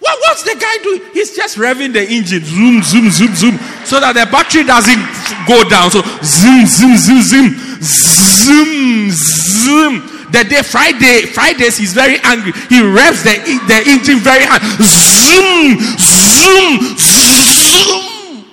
[0.00, 1.02] What, what's the guy doing?
[1.12, 2.44] He's just revving the engine.
[2.44, 3.58] Zoom, zoom, zoom, zoom.
[3.84, 4.98] So that the battery doesn't
[5.46, 5.90] go down.
[5.90, 7.48] So zoom, zoom, zoom, zoom.
[7.80, 10.16] Zoom, zoom.
[10.30, 12.52] The day Friday, Fridays, he's very angry.
[12.68, 13.34] He revs the,
[13.68, 14.62] the engine very hard.
[14.82, 18.44] Zoom, zoom, zoom.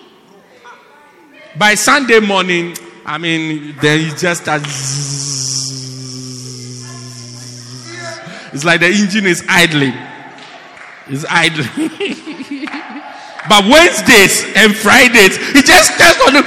[1.57, 4.65] By Sunday morning, I mean, then he just starts.
[8.53, 9.93] It's like the engine is idling.
[11.07, 12.69] It's idling.
[13.49, 16.43] but Wednesdays and Fridays, he just turns on the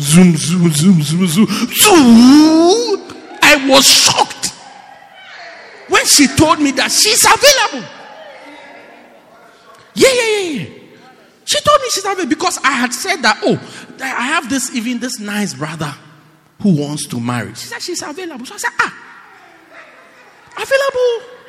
[0.00, 3.02] zoom, zoom, zoom, zoom, zoom, zoom.
[3.42, 4.48] I was shocked
[5.88, 7.88] when she told me that she's available.
[9.94, 10.66] Yeah, yeah, yeah, yeah.
[11.44, 13.60] She told me she's available because I had said that, oh,
[14.00, 15.94] I have this, even this nice brother
[16.60, 17.54] who wants to marry.
[17.54, 18.46] She said she's available.
[18.46, 18.94] So I said, ah,
[20.56, 21.41] available.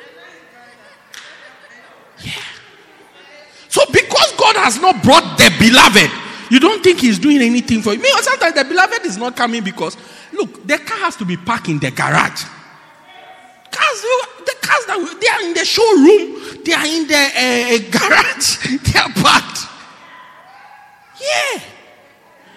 [3.68, 6.10] So because God has not brought the beloved,
[6.50, 8.00] you don't think he's doing anything for you.
[8.00, 9.96] Me, sometimes the beloved is not coming because
[10.32, 12.44] look, the car has to be parked in the garage.
[13.70, 14.00] Cars,
[14.46, 18.98] the cars that they are in the showroom, they are in the uh, garage, they
[19.00, 19.58] are parked.
[21.18, 21.60] Yeah.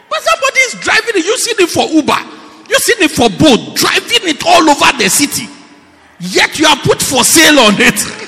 [0.09, 1.25] But somebody is driving it.
[1.25, 2.21] You see it for Uber.
[2.69, 5.47] You see it for Bolt, driving it all over the city.
[6.19, 7.97] Yet you are put for sale on it.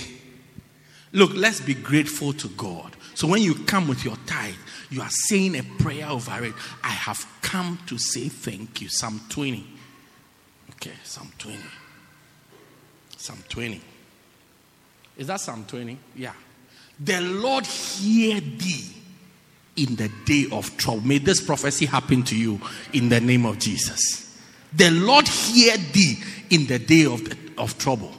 [1.12, 2.96] Look, let's be grateful to God.
[3.14, 4.56] So when you come with your tithe,
[4.90, 6.54] you are saying a prayer over it.
[6.82, 8.88] I have come to say thank you.
[8.88, 9.68] Psalm 20.
[10.72, 11.58] Okay, Psalm 20.
[13.18, 13.82] Psalm 20.
[15.18, 15.98] Is that Psalm 20?
[16.16, 16.32] Yeah.
[17.02, 18.86] The Lord hear thee
[19.76, 21.02] in the day of trouble.
[21.02, 22.62] May this prophecy happen to you
[22.94, 24.29] in the name of Jesus.
[24.74, 26.18] The Lord hear thee
[26.50, 28.12] in the day of, the, of trouble.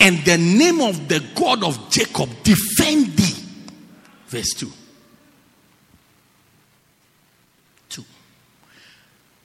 [0.00, 3.44] And the name of the God of Jacob defend thee.
[4.26, 4.70] Verse 2.
[7.88, 8.04] 2.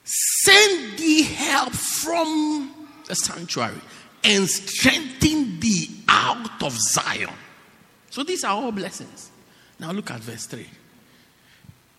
[0.04, 3.80] Send thee help from the sanctuary
[4.24, 7.32] and strengthen thee out of Zion.
[8.10, 9.30] So these are all blessings.
[9.78, 10.66] Now look at verse 3.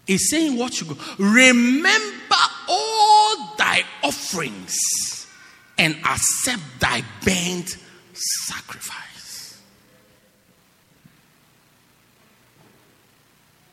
[0.05, 0.97] He's saying what you go.
[1.17, 2.35] Remember
[2.67, 4.77] all thy offerings
[5.77, 7.77] and accept thy burnt
[8.13, 9.61] sacrifice.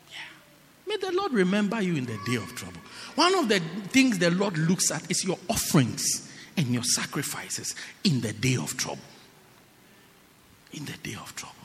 [0.09, 0.17] Yeah.
[0.87, 2.79] May the Lord remember you in the day of trouble.
[3.15, 3.59] One of the
[3.89, 8.77] things the Lord looks at is your offerings and your sacrifices in the day of
[8.77, 9.03] trouble.
[10.73, 11.58] In the day of trouble.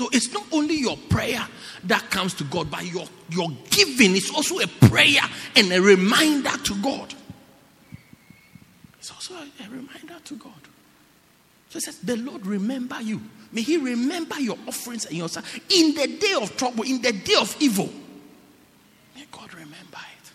[0.00, 1.46] So it's not only your prayer
[1.84, 5.20] that comes to God, but your, your giving is also a prayer
[5.54, 7.12] and a reminder to God.
[8.98, 10.54] It's also a, reminder to God.
[11.68, 13.20] So it says, The Lord remember you.
[13.52, 15.28] May He remember your offerings and your
[15.68, 17.90] in the day of trouble, in the day of evil.
[19.14, 20.32] May God remember it.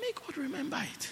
[0.00, 1.10] May God remember it.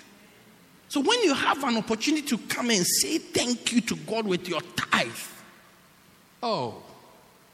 [0.89, 4.49] So when you have an opportunity to come and say thank you to God with
[4.49, 5.11] your tithe,
[6.43, 6.85] oh,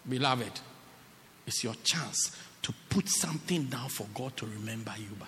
[0.08, 0.60] beloved,
[1.46, 5.26] it's your chance to put something down for God to remember you by.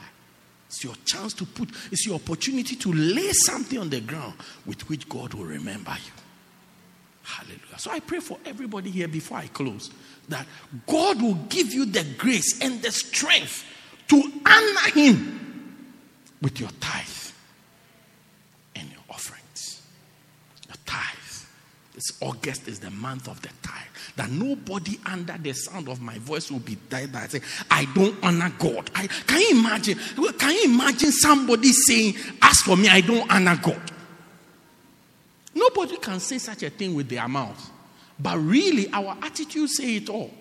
[0.67, 4.35] It's your chance to put, it's your opportunity to lay something on the ground
[4.67, 6.13] with which God will remember you.
[7.23, 7.79] Hallelujah.
[7.79, 9.91] So I pray for everybody here before I close
[10.29, 10.47] that
[10.87, 13.65] God will give you the grace and the strength
[14.09, 15.85] to honor Him
[16.43, 17.07] with your tithe
[18.75, 19.83] and your offerings.
[20.67, 21.05] Your tithe.
[21.95, 23.88] This August is the month of the tithe
[24.19, 28.17] that nobody under the sound of my voice will be died by saying, I don't
[28.21, 28.91] honor God.
[28.93, 29.97] I, can you imagine?
[30.39, 33.81] Can you imagine somebody saying, As for me, I don't honor God?
[35.55, 37.71] Nobody can say such a thing with their mouth.
[38.19, 40.33] But really, our attitude say it all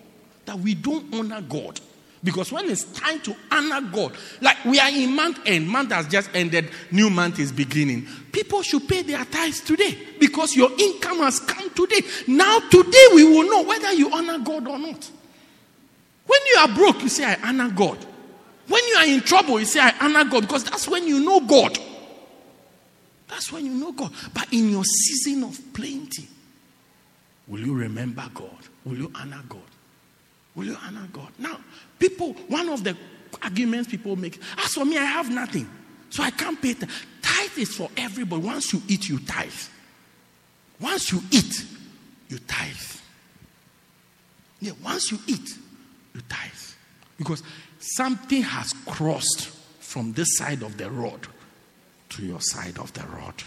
[0.44, 1.80] that we don't honor God.
[2.24, 6.08] Because when it's time to honor God, like we are in month end, month has
[6.08, 8.06] just ended, new month is beginning.
[8.32, 12.00] People should pay their tithes today because your income has come today.
[12.26, 15.10] Now, today, we will know whether you honor God or not.
[16.26, 17.98] When you are broke, you say, I honor God.
[18.66, 21.40] When you are in trouble, you say, I honor God because that's when you know
[21.40, 21.78] God.
[23.28, 24.12] That's when you know God.
[24.34, 26.28] But in your season of plenty,
[27.46, 28.58] will you remember God?
[28.84, 29.60] Will you honor God?
[30.58, 31.28] Will you honor God?
[31.38, 31.60] Now,
[32.00, 32.96] people, one of the
[33.40, 35.70] arguments people make, as for me, I have nothing.
[36.10, 36.74] So I can't pay.
[36.74, 36.90] Tithe.
[37.22, 38.42] tithe is for everybody.
[38.42, 39.52] Once you eat, you tithe.
[40.80, 41.64] Once you eat,
[42.28, 42.74] you tithe.
[44.58, 45.48] Yeah, once you eat,
[46.12, 46.50] you tithe.
[47.16, 47.44] Because
[47.78, 49.46] something has crossed
[49.78, 51.20] from this side of the road
[52.08, 53.44] to your side of the road.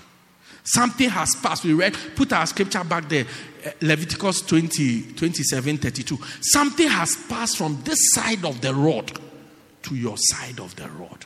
[0.63, 1.63] Something has passed.
[1.63, 3.25] We read, put our scripture back there,
[3.63, 6.17] eh, Leviticus 20, 27, 32.
[6.41, 9.11] Something has passed from this side of the road
[9.83, 11.25] to your side of the road.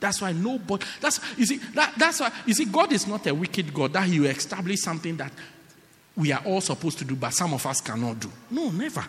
[0.00, 3.34] That's why nobody, that's, you see, that, that's why, you see, God is not a
[3.34, 5.32] wicked God that He will establish something that
[6.16, 8.30] we are all supposed to do, but some of us cannot do.
[8.50, 9.04] No, never.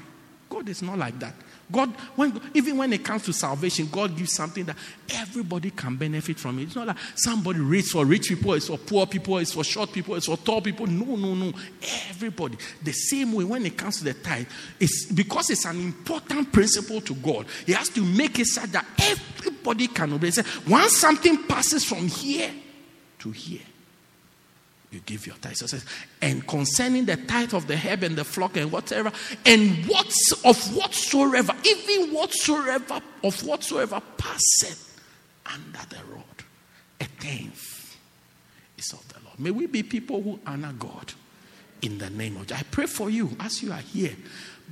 [0.47, 1.33] God is not like that.
[1.71, 4.75] God, when, even when it comes to salvation, God gives something that
[5.09, 6.63] everybody can benefit from it.
[6.63, 9.91] It's not like somebody rich for rich people, it's for poor people, it's for short
[9.91, 10.85] people, it's for tall people.
[10.87, 11.53] No, no, no.
[12.09, 12.57] Everybody.
[12.83, 14.47] The same way when it comes to the tithe,
[14.79, 17.45] it's because it's an important principle to God.
[17.65, 20.31] He has to make it such that everybody can obey.
[20.67, 22.51] Once something passes from here
[23.19, 23.61] to here,
[24.93, 25.55] you give your tithe.
[25.55, 25.85] So says,
[26.21, 29.11] and concerning the tithe of the herb and the flock and whatever,
[29.45, 35.01] and what's of whatsoever, even whatsoever of whatsoever passeth
[35.45, 36.23] under the rod,
[37.01, 37.97] a tenth
[38.77, 39.39] is of the Lord.
[39.39, 41.13] May we be people who honor God
[41.81, 42.59] in the name of God.
[42.59, 44.15] I pray for you as you are here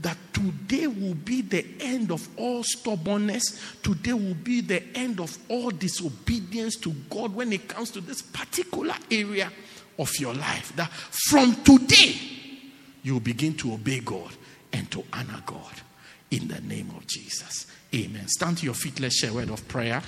[0.02, 3.60] that today will be the end of all stubbornness.
[3.84, 8.22] Today will be the end of all disobedience to God when it comes to this
[8.22, 9.52] particular area
[10.00, 10.76] of your life.
[10.76, 12.16] That from today,
[13.04, 14.32] you begin to obey God
[14.74, 15.74] and to honor God
[16.30, 17.68] in the name of Jesus.
[17.94, 18.28] Amen.
[18.28, 19.00] Stand to your feet.
[19.00, 20.02] Let's share a word of prayer.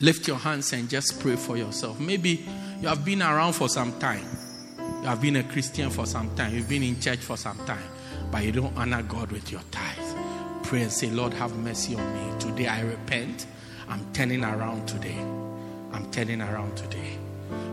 [0.00, 1.98] Lift your hands and just pray for yourself.
[1.98, 2.46] Maybe
[2.80, 4.24] you have been around for some time.
[5.02, 6.54] You have been a Christian for some time.
[6.54, 7.82] You've been in church for some time,
[8.30, 10.16] but you don't honor God with your tithe.
[10.62, 12.40] Pray and say, Lord, have mercy on me.
[12.40, 13.46] Today I repent
[13.88, 15.18] I'm turning around today.
[15.92, 17.16] I'm turning around today.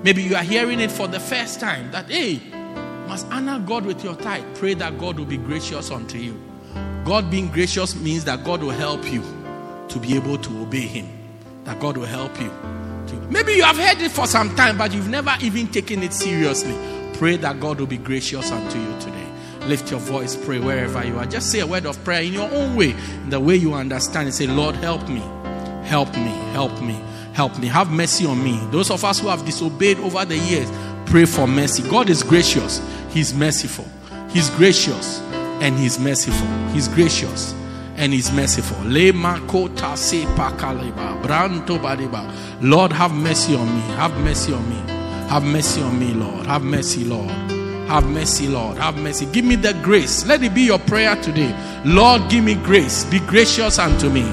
[0.04, 2.42] Maybe you are hearing it for the first time that, hey,
[3.08, 4.44] must honor God with your tithe.
[4.56, 6.40] Pray that God will be gracious unto you.
[7.04, 9.24] God being gracious means that God will help you
[9.90, 11.08] to be able to obey Him.
[11.66, 12.50] That God will help you.
[13.08, 16.14] To, maybe you have heard it for some time, but you've never even taken it
[16.14, 16.76] seriously.
[17.14, 19.28] Pray that God will be gracious unto you today.
[19.68, 21.26] Lift your voice, pray wherever you are.
[21.26, 24.28] Just say a word of prayer in your own way, in the way you understand.
[24.28, 25.24] And say, Lord, help me.
[25.86, 27.00] Help me, help me,
[27.34, 27.68] help me.
[27.68, 28.60] Have mercy on me.
[28.72, 30.70] Those of us who have disobeyed over the years,
[31.06, 31.88] pray for mercy.
[31.90, 33.86] God is gracious, He's merciful.
[34.30, 35.22] He's gracious
[35.62, 36.48] and He's merciful.
[36.74, 37.54] He's gracious
[37.96, 38.78] and He's merciful.
[42.62, 43.82] Lord, have mercy on me.
[43.96, 44.76] Have mercy on me.
[45.30, 46.46] Have mercy on me, Lord.
[46.46, 47.30] Have mercy, Lord.
[47.88, 48.78] Have mercy, Lord.
[48.78, 49.26] Have mercy.
[49.28, 50.26] Give me the grace.
[50.26, 51.56] Let it be your prayer today.
[51.86, 53.06] Lord, give me grace.
[53.06, 54.24] Be gracious unto me.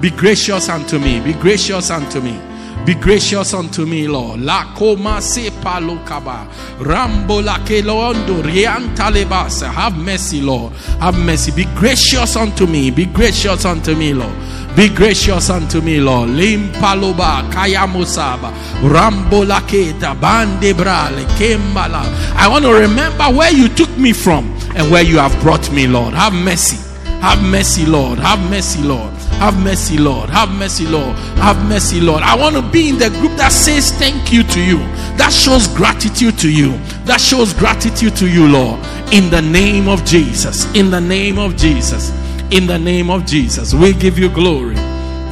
[0.00, 1.20] Be gracious unto me.
[1.20, 2.38] Be gracious unto me.
[2.84, 4.40] Be gracious unto me, Lord.
[4.42, 6.46] La coma se palokaba.
[6.78, 9.62] Rambo la kelondo riantalebas.
[9.62, 10.72] Have mercy, Lord.
[11.00, 11.50] Have mercy.
[11.50, 12.90] Be gracious unto me.
[12.90, 14.32] Be gracious unto me, Lord.
[14.76, 16.28] Be gracious unto me, Lord.
[16.28, 22.04] Limpaloba, Kayamusaba, Rambolaketa, Bandebrale, Kembala.
[22.36, 24.44] I want to remember where you took me from
[24.76, 26.12] and where you have brought me, Lord.
[26.12, 26.76] Have mercy.
[27.20, 28.18] Have mercy, Lord.
[28.18, 29.10] Have mercy, Lord.
[29.38, 30.30] Have mercy, Lord.
[30.30, 31.14] Have mercy, Lord.
[31.36, 32.22] Have mercy, Lord.
[32.22, 34.78] I want to be in the group that says thank you to you.
[35.18, 36.72] That shows gratitude to you.
[37.04, 38.80] That shows gratitude to you, Lord.
[39.12, 40.64] In the name of Jesus.
[40.74, 42.10] In the name of Jesus.
[42.50, 43.74] In the name of Jesus.
[43.74, 44.76] We give you glory.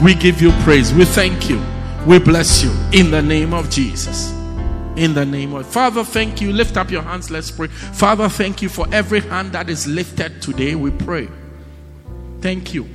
[0.02, 0.92] We give you praise.
[0.92, 1.62] We thank you.
[2.06, 2.72] We bless you.
[2.92, 4.32] In the name of Jesus.
[4.96, 6.52] In the name of Father, thank you.
[6.52, 7.30] Lift up your hands.
[7.30, 7.68] Let's pray.
[7.68, 10.74] Father, thank you for every hand that is lifted today.
[10.74, 11.28] We pray.
[12.42, 12.93] Thank you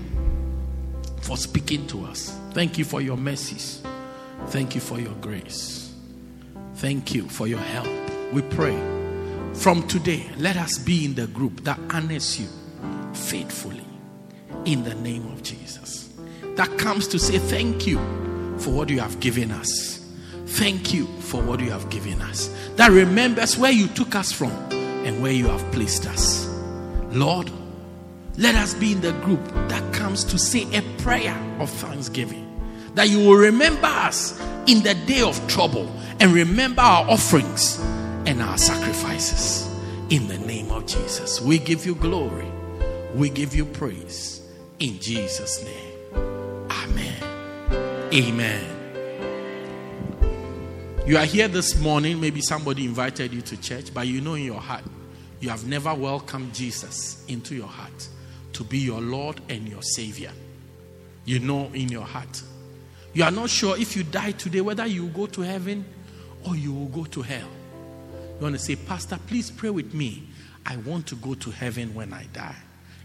[1.29, 2.35] for speaking to us.
[2.53, 3.83] Thank you for your mercies.
[4.47, 5.93] Thank you for your grace.
[6.77, 8.33] Thank you for your help.
[8.33, 8.75] We pray.
[9.53, 12.47] From today, let us be in the group that honors you
[13.13, 13.85] faithfully
[14.65, 16.09] in the name of Jesus.
[16.55, 17.99] That comes to say thank you
[18.57, 20.03] for what you have given us.
[20.47, 22.47] Thank you for what you have given us.
[22.77, 26.47] That remembers where you took us from and where you have placed us.
[27.11, 27.51] Lord,
[28.37, 32.47] let us be in the group that comes to say a prayer of thanksgiving.
[32.95, 35.87] That you will remember us in the day of trouble
[36.19, 37.79] and remember our offerings
[38.25, 39.69] and our sacrifices.
[40.09, 42.47] In the name of Jesus, we give you glory,
[43.13, 44.41] we give you praise.
[44.79, 48.11] In Jesus' name, Amen.
[48.11, 48.65] Amen.
[51.05, 54.43] You are here this morning, maybe somebody invited you to church, but you know in
[54.43, 54.85] your heart,
[55.39, 58.09] you have never welcomed Jesus into your heart
[58.59, 60.33] to be your Lord and your Savior.
[61.23, 62.43] You know in your heart.
[63.13, 65.85] You are not sure if you die today whether you will go to heaven
[66.45, 67.47] or you will go to hell.
[68.35, 70.27] You want to say, Pastor, please pray with me.
[70.65, 72.57] I want to go to heaven when I die.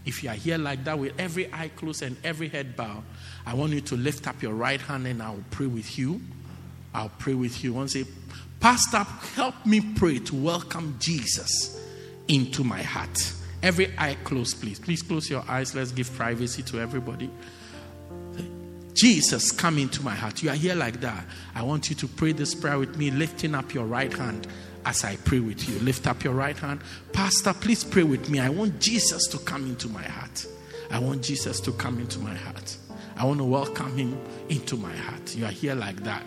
[0.05, 3.03] If you are here like that with every eye closed and every head bowed,
[3.45, 6.19] I want you to lift up your right hand and I'll pray with you.
[6.93, 7.75] I'll pray with you.
[7.75, 8.11] I want to say,
[8.59, 9.03] Pastor,
[9.35, 11.81] help me pray to welcome Jesus
[12.27, 13.31] into my heart.
[13.65, 14.77] Every eye closed, please.
[14.77, 15.73] Please close your eyes.
[15.73, 17.31] Let's give privacy to everybody.
[18.93, 20.43] Jesus, come into my heart.
[20.43, 21.25] You are here like that.
[21.55, 24.45] I want you to pray this prayer with me, lifting up your right hand
[24.85, 25.79] as I pray with you.
[25.79, 26.81] Lift up your right hand.
[27.11, 28.39] Pastor, please pray with me.
[28.39, 30.45] I want Jesus to come into my heart.
[30.91, 32.77] I want Jesus to come into my heart.
[33.17, 34.15] I want to welcome him
[34.47, 35.35] into my heart.
[35.35, 36.23] You are here like that.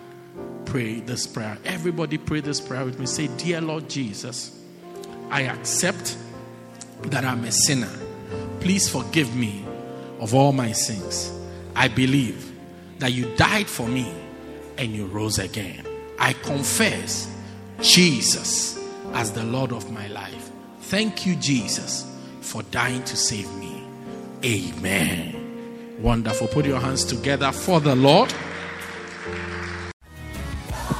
[0.65, 1.57] Pray this prayer.
[1.63, 3.05] Everybody pray this prayer with me.
[3.05, 4.61] Say, Dear Lord Jesus,
[5.31, 6.17] I accept
[7.03, 7.91] that I'm a sinner.
[8.59, 9.65] Please forgive me
[10.19, 11.31] of all my sins.
[11.75, 12.51] I believe
[12.99, 14.11] that you died for me
[14.77, 15.85] and you rose again.
[16.17, 17.33] I confess
[17.81, 18.77] Jesus
[19.13, 20.51] as the Lord of my life.
[20.81, 22.05] Thank you, Jesus,
[22.41, 23.83] for dying to save me.
[24.43, 25.97] Amen.
[26.01, 26.47] Wonderful.
[26.47, 28.33] Put your hands together for the Lord.